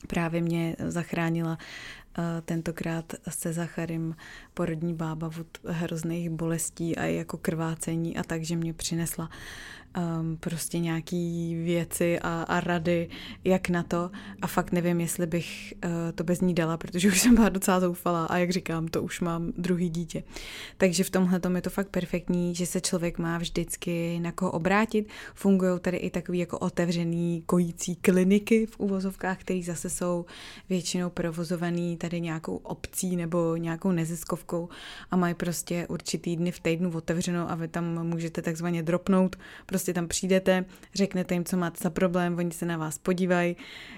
[0.07, 1.59] Právě mě zachránila
[2.19, 4.15] uh, tentokrát se Zacharem
[4.55, 9.31] porodní bába od hrozných bolestí a jako krvácení a takže mě přinesla
[9.97, 13.09] um, prostě nějaký věci a, a rady,
[13.45, 14.11] jak na to
[14.43, 17.81] a fakt nevím, jestli bych uh, to bez ní dala, protože už jsem byla docela
[17.81, 20.23] zoufalá a jak říkám, to už mám druhý dítě.
[20.77, 25.09] Takže v tomhle je to fakt perfektní, že se člověk má vždycky na koho obrátit.
[25.35, 30.27] Fungují tady i takový jako otevřený kojící kliniky v uvozovkách, které zase jsou
[30.69, 34.69] většinou provozovaný tady nějakou obcí nebo nějakou neziskovkou
[35.11, 39.37] a mají prostě určitý dny v týdnu otevřeno a vy tam můžete takzvaně dropnout,
[39.67, 40.65] prostě tam přijdete,
[40.95, 43.57] řeknete jim, co máte za problém, oni se na vás podívají,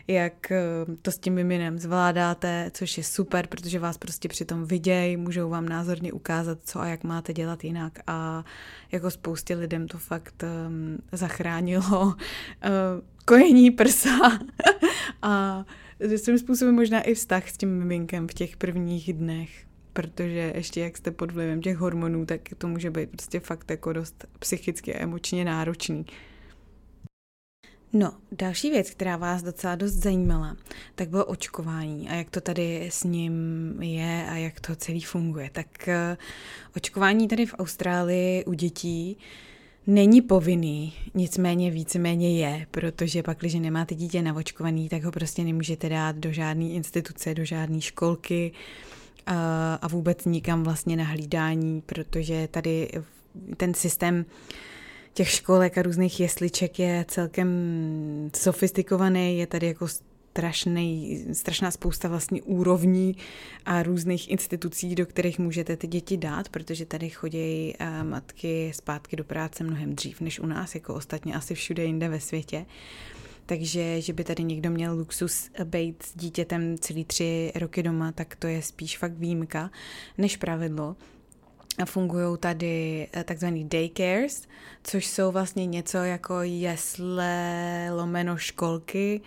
[0.08, 0.60] jak eh,
[1.02, 5.68] to s tím miminem zvládáte, což je super, protože vás prostě přitom vidějí, můžou vám
[5.68, 8.44] názorně ukázat, co a jak máte dělat jinak a
[8.92, 12.14] jako spoustě lidem to fakt um, zachránilo uh,
[13.24, 14.38] kojení prsa.
[15.22, 15.64] A
[16.16, 20.96] svým způsobem možná i vztah s tím miminkem v těch prvních dnech protože ještě jak
[20.96, 25.02] jste pod vlivem těch hormonů, tak to může být prostě fakt jako dost psychicky a
[25.02, 26.06] emočně náročný.
[27.92, 30.56] No, další věc, která vás docela dost zajímala,
[30.94, 33.32] tak bylo očkování a jak to tady s ním
[33.82, 35.50] je a jak to celý funguje.
[35.52, 36.16] Tak uh,
[36.76, 39.16] očkování tady v Austrálii u dětí
[39.86, 45.88] není povinný, nicméně víceméně je, protože pak, když nemáte dítě navočkovaný, tak ho prostě nemůžete
[45.88, 48.52] dát do žádné instituce, do žádné školky
[49.80, 52.90] a vůbec nikam vlastně na hlídání, protože tady
[53.56, 54.24] ten systém
[55.14, 57.50] těch školek a různých jesliček je celkem
[58.36, 63.16] sofistikovaný, je tady jako strašný, strašná spousta vlastně úrovní
[63.66, 69.24] a různých institucí, do kterých můžete ty děti dát, protože tady chodí matky zpátky do
[69.24, 72.66] práce mnohem dřív než u nás, jako ostatně asi všude jinde ve světě.
[73.48, 78.36] Takže, že by tady někdo měl luxus být s dítětem celý tři roky doma, tak
[78.36, 79.70] to je spíš fakt výjimka
[80.18, 80.96] než pravidlo.
[81.84, 84.48] Fungují tady eh, takzvaný daycares,
[84.84, 89.20] což jsou vlastně něco jako jesle lomeno školky,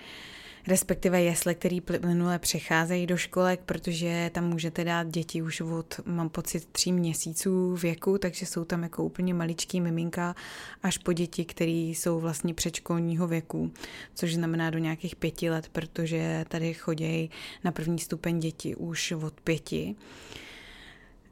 [0.67, 6.29] respektive jesle, který plynule přecházejí do školek, protože tam můžete dát děti už od, mám
[6.29, 10.35] pocit, tří měsíců věku, takže jsou tam jako úplně maličký miminka
[10.83, 13.71] až po děti, které jsou vlastně předškolního věku,
[14.15, 17.29] což znamená do nějakých pěti let, protože tady chodí
[17.63, 19.95] na první stupeň děti už od pěti.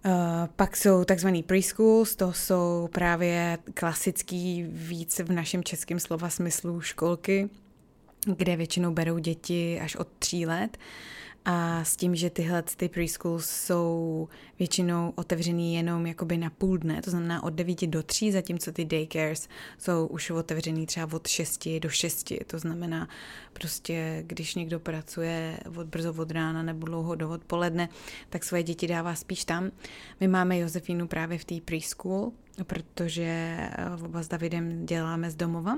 [0.05, 0.11] Uh,
[0.55, 7.49] pak jsou takzvaný preschools, to jsou právě klasický víc v našem českém slova smyslu školky,
[8.25, 10.77] kde většinou berou děti až od tří let.
[11.45, 14.27] A s tím, že tyhle ty preschools jsou
[14.59, 18.85] většinou otevřený jenom jakoby na půl dne, to znamená od 9 do 3, zatímco ty
[18.85, 23.09] daycares jsou už otevřený třeba od 6 do 6, to znamená
[23.53, 27.89] prostě, když někdo pracuje od brzo od rána nebo dlouho do odpoledne,
[28.29, 29.71] tak své děti dává spíš tam.
[30.19, 32.31] My máme Josefínu právě v té preschool,
[32.63, 33.57] protože
[34.05, 35.77] oba s Davidem děláme z domova,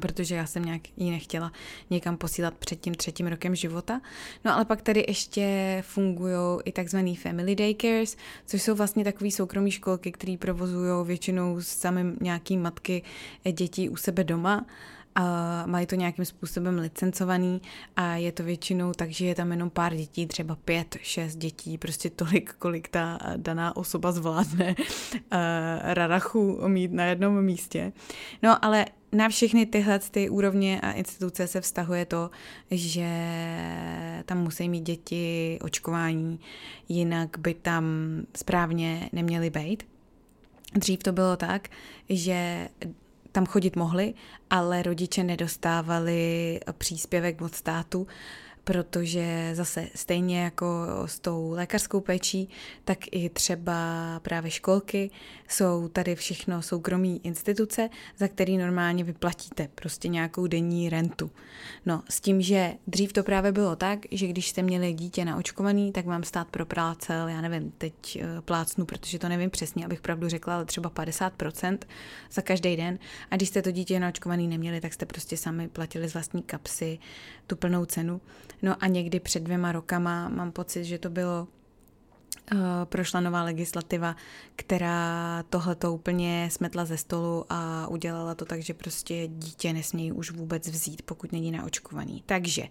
[0.00, 1.52] protože já jsem nějak ji nechtěla
[1.90, 4.00] někam posílat před tím třetím rokem života.
[4.44, 8.16] No ale pak tady ještě fungují i takzvaný family daycares,
[8.46, 13.02] což jsou vlastně takové soukromé školky, které provozují většinou samým nějaký matky
[13.52, 14.66] dětí u sebe doma
[15.14, 17.62] a mají to nějakým způsobem licencovaný
[17.96, 21.78] a je to většinou tak, že je tam jenom pár dětí, třeba pět, šest dětí,
[21.78, 25.38] prostě tolik, kolik ta daná osoba zvládne uh,
[25.82, 27.92] rarachu mít na jednom místě.
[28.42, 32.30] No ale na všechny tyhle ty úrovně a instituce se vztahuje to,
[32.70, 33.08] že
[34.24, 36.40] tam musí mít děti očkování,
[36.88, 37.84] jinak by tam
[38.36, 39.82] správně neměly být.
[40.74, 41.68] Dřív to bylo tak,
[42.08, 42.68] že
[43.32, 44.14] tam chodit mohli,
[44.50, 48.06] ale rodiče nedostávali příspěvek od státu,
[48.68, 50.66] protože zase stejně jako
[51.06, 52.48] s tou lékařskou péčí,
[52.84, 53.74] tak i třeba
[54.22, 55.10] právě školky
[55.48, 61.30] jsou tady všechno soukromí instituce, za který normálně vyplatíte prostě nějakou denní rentu.
[61.86, 65.92] No, s tím, že dřív to právě bylo tak, že když jste měli dítě naočkovaný,
[65.92, 70.28] tak vám stát proplácel, já nevím, teď eh, plácnu, protože to nevím přesně, abych pravdu
[70.28, 71.78] řekla, ale třeba 50%
[72.32, 72.98] za každý den.
[73.30, 76.98] A když jste to dítě naočkovaný neměli, tak jste prostě sami platili z vlastní kapsy
[77.46, 78.20] tu plnou cenu.
[78.62, 81.48] No a někdy před dvěma rokama mám pocit, že to bylo
[82.52, 84.16] uh, prošla nová legislativa,
[84.56, 90.12] která tohle to úplně smetla ze stolu a udělala to tak, že prostě dítě nesmějí
[90.12, 92.22] už vůbec vzít, pokud není naočkovaný.
[92.26, 92.62] Takže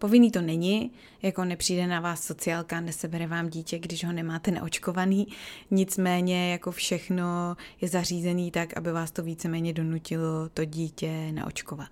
[0.00, 0.92] Povinný to není,
[1.22, 5.26] jako nepřijde na vás sociálka, nesebere vám dítě, když ho nemáte neočkovaný,
[5.70, 11.88] nicméně jako všechno je zařízený tak, aby vás to víceméně donutilo to dítě naočkovat.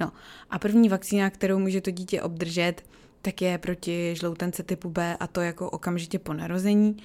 [0.00, 0.12] No
[0.50, 2.82] a první vakcína, kterou může to dítě obdržet,
[3.22, 6.96] tak je proti žloutence typu B a to jako okamžitě po narození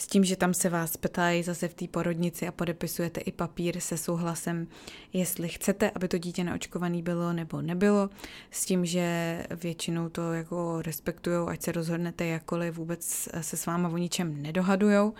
[0.00, 3.80] s tím, že tam se vás ptají zase v té porodnici a podepisujete i papír
[3.80, 4.66] se souhlasem,
[5.12, 8.10] jestli chcete, aby to dítě naočkovaný bylo nebo nebylo,
[8.50, 13.88] s tím, že většinou to jako respektujou, ať se rozhodnete jakkoliv, vůbec se s váma
[13.88, 15.14] o ničem nedohadujou.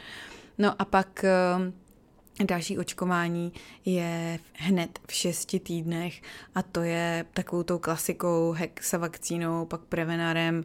[0.59, 1.73] No a pak eh,
[2.45, 3.53] Další očkování
[3.85, 6.23] je hned v šesti týdnech
[6.55, 10.65] a to je takovou tou klasikou hexavakcínou, pak prevenarem,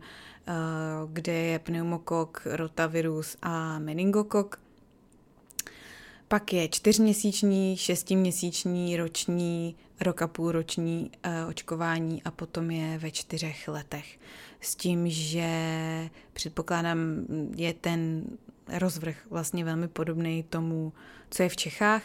[1.11, 4.59] kde je pneumokok, rotavirus a meningokok.
[6.27, 13.11] Pak je čtyřměsíční, šestiměsíční, roční, rok a půl roční uh, očkování a potom je ve
[13.11, 14.19] čtyřech letech.
[14.61, 15.49] S tím, že
[16.33, 16.99] předpokládám,
[17.55, 18.23] je ten
[18.77, 20.93] rozvrh vlastně velmi podobný tomu,
[21.29, 22.03] co je v Čechách,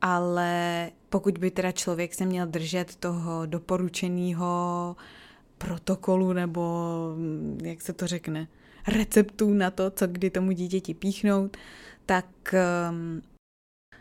[0.00, 4.96] ale pokud by teda člověk se měl držet toho doporučeného
[5.58, 6.92] protokolu nebo,
[7.62, 8.48] jak se to řekne,
[8.88, 11.56] receptů na to, co kdy tomu dítěti píchnout,
[12.06, 12.54] tak
[12.90, 13.22] um,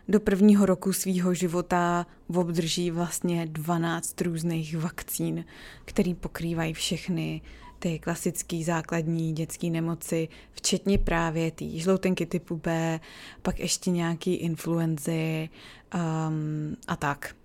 [0.07, 2.05] do prvního roku svýho života
[2.35, 5.45] obdrží vlastně 12 různých vakcín,
[5.85, 7.41] který pokrývají všechny
[7.79, 12.99] ty klasické základní dětské nemoci, včetně právě té žloutenky typu B,
[13.41, 15.49] pak ještě nějaký influenzy
[15.95, 17.35] um, a tak.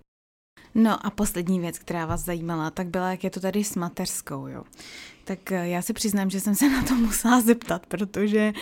[0.75, 4.47] No a poslední věc, která vás zajímala, tak byla, jak je to tady s mateřskou,
[4.47, 4.65] jo.
[5.25, 8.53] Tak eh, já si přiznám, že jsem se na to musela zeptat, protože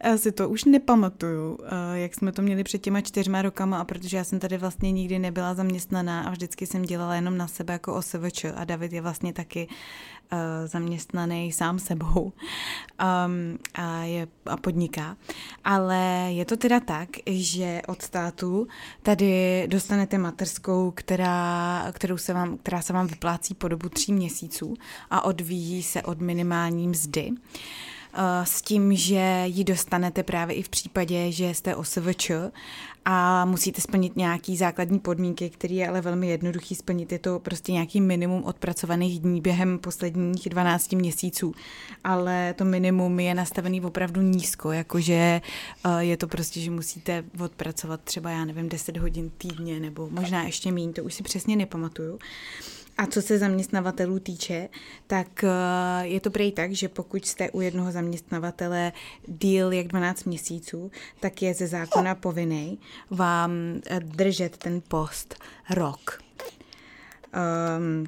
[0.00, 3.84] eh, si to už nepamatuju, eh, jak jsme to měli před těma čtyřma rokama a
[3.84, 7.72] protože já jsem tady vlastně nikdy nebyla zaměstnaná a vždycky jsem dělala jenom na sebe
[7.72, 9.68] jako OSVČ a David je vlastně taky
[10.66, 15.16] zaměstnaný sám sebou um, a, je, a podniká.
[15.64, 18.68] Ale je to teda tak, že od státu
[19.02, 24.74] tady dostanete materskou, která, kterou se vám, která se vám vyplácí po dobu tří měsíců
[25.10, 27.30] a odvíjí se od minimální mzdy.
[27.30, 27.36] Uh,
[28.44, 32.30] s tím, že ji dostanete právě i v případě, že jste OSVČ
[33.04, 37.12] a musíte splnit nějaký základní podmínky, který je ale velmi jednoduchý splnit.
[37.12, 41.54] Je to prostě nějaký minimum odpracovaných dní během posledních 12 měsíců.
[42.04, 45.40] Ale to minimum je nastavený opravdu nízko, jakože
[45.98, 50.72] je to prostě, že musíte odpracovat třeba, já nevím, 10 hodin týdně nebo možná ještě
[50.72, 52.18] méně, to už si přesně nepamatuju.
[52.98, 54.68] A co se zaměstnavatelů týče,
[55.06, 58.92] tak eh, je to prej tak, že pokud jste u jednoho zaměstnavatele
[59.26, 60.90] díl jak 12 měsíců,
[61.20, 62.78] tak je ze zákona povinný
[63.10, 63.50] vám
[63.86, 65.34] eh, držet ten post
[65.70, 66.22] rok.
[67.78, 68.06] Um,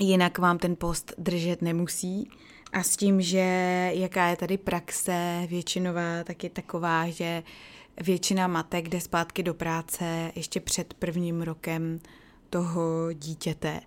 [0.00, 2.30] jinak vám ten post držet nemusí.
[2.72, 3.38] A s tím, že
[3.94, 7.42] jaká je tady praxe většinová, tak je taková, že
[8.00, 12.00] většina matek jde zpátky do práce ještě před prvním rokem
[12.50, 13.80] toho dítěte.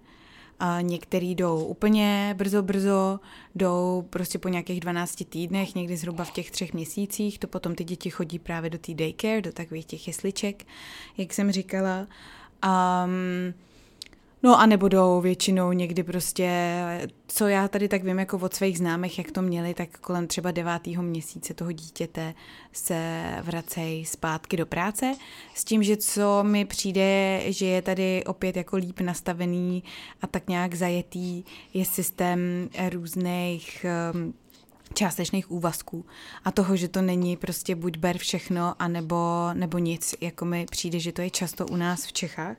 [0.59, 3.19] A některý jdou úplně brzo, brzo,
[3.55, 7.83] jdou prostě po nějakých 12 týdnech, někdy zhruba v těch třech měsících, to potom ty
[7.83, 10.65] děti chodí právě do té daycare, do takových těch jesliček,
[11.17, 12.07] jak jsem říkala.
[12.65, 13.53] Um,
[14.43, 16.81] No a nebo jdou většinou někdy prostě,
[17.27, 20.51] co já tady tak vím jako od svých známých, jak to měli, tak kolem třeba
[20.51, 22.33] devátého měsíce toho dítěte
[22.71, 25.15] se vracejí zpátky do práce.
[25.55, 29.83] S tím, že co mi přijde, že je tady opět jako líp nastavený
[30.21, 34.33] a tak nějak zajetý, je systém různých um,
[34.93, 36.05] částečných úvazků.
[36.45, 40.99] A toho, že to není prostě buď ber všechno, anebo, nebo nic, jako mi přijde,
[40.99, 42.57] že to je často u nás v Čechách,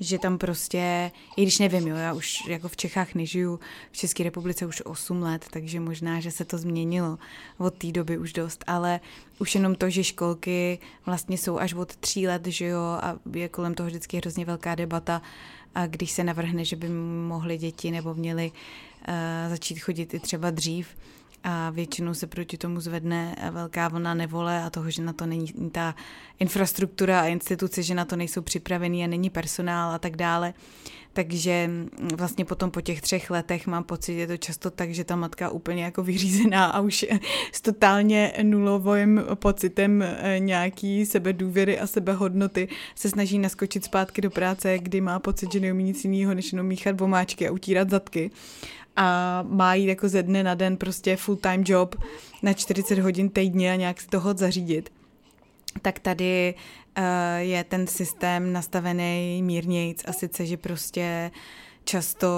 [0.00, 3.60] že tam prostě, i když nevím, jo, já už jako v Čechách nežiju,
[3.92, 7.18] v České republice už 8 let, takže možná, že se to změnilo
[7.58, 9.00] od té doby už dost, ale
[9.38, 13.48] už jenom to, že školky vlastně jsou až od tří let, že jo, a je
[13.48, 15.22] kolem toho vždycky hrozně velká debata,
[15.74, 16.88] a když se navrhne, že by
[17.28, 18.52] mohly děti nebo měly
[19.08, 19.14] uh,
[19.50, 20.88] začít chodit i třeba dřív,
[21.44, 25.46] a většinou se proti tomu zvedne velká vlna nevole a toho, že na to není
[25.72, 25.94] ta
[26.38, 30.54] infrastruktura a instituce, že na to nejsou připravený a není personál a tak dále.
[31.12, 31.70] Takže
[32.16, 35.48] vlastně potom po těch třech letech mám pocit, je to často tak, že ta matka
[35.50, 37.06] úplně jako vyřízená a už
[37.52, 44.78] s totálně nulovým pocitem eh, nějaký sebedůvěry a sebehodnoty se snaží naskočit zpátky do práce,
[44.78, 48.30] kdy má pocit, že neumí nic jiného, než jenom míchat vomáčky a utírat zadky
[48.96, 51.96] a má jít jako ze dne na den prostě full time job
[52.42, 54.92] na 40 hodin týdně a nějak si toho zařídit,
[55.82, 56.54] tak tady
[56.98, 57.04] uh,
[57.38, 61.40] je ten systém nastavený mírnějc a sice, že prostě uh,
[61.84, 62.28] často,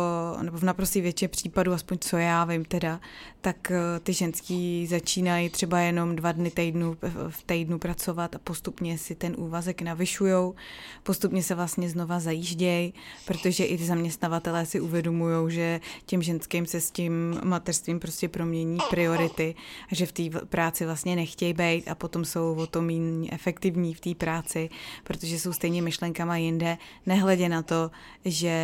[0.42, 3.00] nebo v naprostý většině případů, aspoň co já vím teda,
[3.40, 6.96] tak eh, ty ženský začínají třeba jenom dva dny týdnu,
[7.28, 10.54] v týdnu pracovat a postupně si ten úvazek navyšujou,
[11.02, 16.80] postupně se vlastně znova zajíždějí, protože i ty zaměstnavatelé si uvědomují, že těm ženským se
[16.80, 19.54] s tím mateřstvím prostě promění priority
[19.92, 23.94] a že v té práci vlastně nechtějí být a potom jsou o to méně efektivní
[23.94, 24.70] v té práci,
[25.04, 27.90] protože jsou stejně myšlenkama jinde, nehledě na to,
[28.24, 28.54] že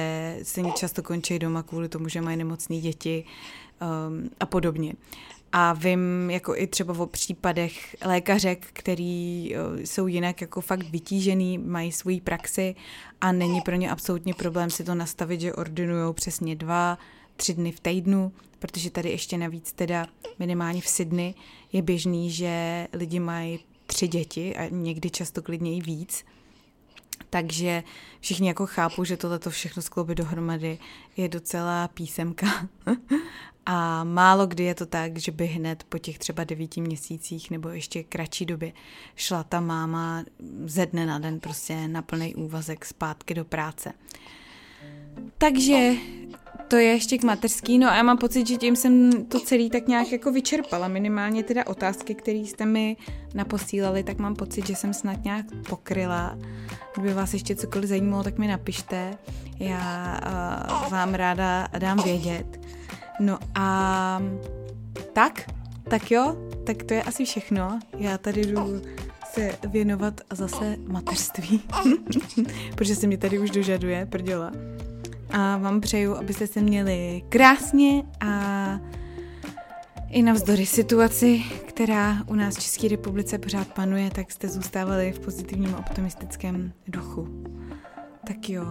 [0.42, 3.24] se často končí doma kvůli tomu, že mají nemocné děti
[4.08, 4.94] um, a podobně.
[5.52, 11.58] A vím jako i třeba o případech lékařek, který uh, jsou jinak jako fakt vytížený,
[11.58, 12.74] mají svoji praxi
[13.20, 16.98] a není pro ně absolutně problém si to nastavit, že ordinují přesně dva,
[17.36, 20.06] tři dny v týdnu, protože tady ještě navíc teda
[20.38, 21.34] minimálně v Sydney
[21.72, 26.24] je běžný, že lidi mají tři děti a někdy často klidně i víc.
[27.30, 27.82] Takže
[28.20, 30.78] všichni jako chápou, že tohle všechno skloubit dohromady
[31.16, 32.46] je docela písemka.
[33.66, 37.68] A málo kdy je to tak, že by hned po těch třeba devíti měsících nebo
[37.68, 38.72] ještě kratší době
[39.16, 40.24] šla ta máma
[40.64, 43.92] ze dne na den prostě na plný úvazek zpátky do práce.
[45.38, 45.92] Takže
[46.68, 49.70] to je ještě k mateřský, no a já mám pocit, že tím jsem to celý
[49.70, 52.96] tak nějak jako vyčerpala, minimálně teda otázky, které jste mi
[53.34, 56.38] naposílali, tak mám pocit, že jsem snad nějak pokryla.
[56.94, 59.18] Kdyby vás ještě cokoliv zajímalo, tak mi napište,
[59.58, 60.18] já
[60.84, 62.60] uh, vám ráda dám vědět.
[63.20, 64.22] No a
[65.12, 65.50] tak,
[65.88, 67.78] tak jo, tak to je asi všechno.
[67.98, 68.82] Já tady jdu
[69.32, 71.62] se věnovat zase mateřství,
[72.74, 74.52] protože se mě tady už dožaduje, prděla.
[75.32, 78.30] A vám přeju, abyste se měli krásně a
[80.08, 85.18] i navzdory situaci, která u nás v České republice pořád panuje, tak jste zůstávali v
[85.18, 87.28] pozitivním optimistickém duchu.
[88.26, 88.64] Tak jo,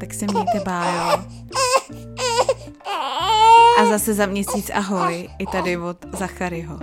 [0.00, 1.24] tak se mějte bájo.
[3.80, 6.78] A zase za měsíc ahoj, i tady od Zacharyho.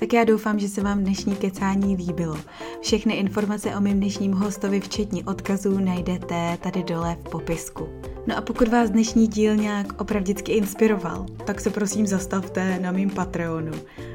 [0.00, 2.36] Tak já doufám, že se vám dnešní kecání líbilo.
[2.80, 7.88] Všechny informace o mém dnešním hostovi, včetně odkazů, najdete tady dole v popisku.
[8.26, 13.10] No a pokud vás dnešní díl nějak opravdicky inspiroval, tak se prosím zastavte na mým
[13.10, 13.72] Patreonu.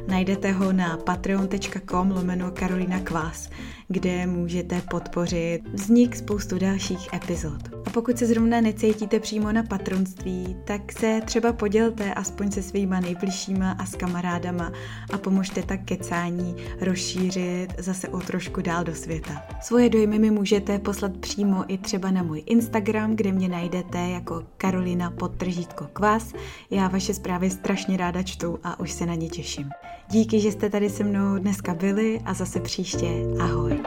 [0.08, 3.50] Najdete ho na patreon.com lomeno Karolina Kvás,
[3.94, 7.62] kde můžete podpořit vznik spoustu dalších epizod.
[7.86, 13.00] A pokud se zrovna necítíte přímo na patronství, tak se třeba podělte aspoň se svýma
[13.00, 14.72] nejbližšíma a s kamarádama
[15.14, 19.44] a pomožte tak kecání rozšířit zase o trošku dál do světa.
[19.62, 24.44] Svoje dojmy mi můžete poslat přímo i třeba na můj Instagram, kde mě najdete jako
[24.58, 26.34] Karolina podtržítko kvas.
[26.70, 29.70] Já vaše zprávy strašně ráda čtu a už se na ně těším.
[30.10, 33.08] Díky, že jste tady se mnou dneska byli a zase příště.
[33.39, 33.84] Ahoj.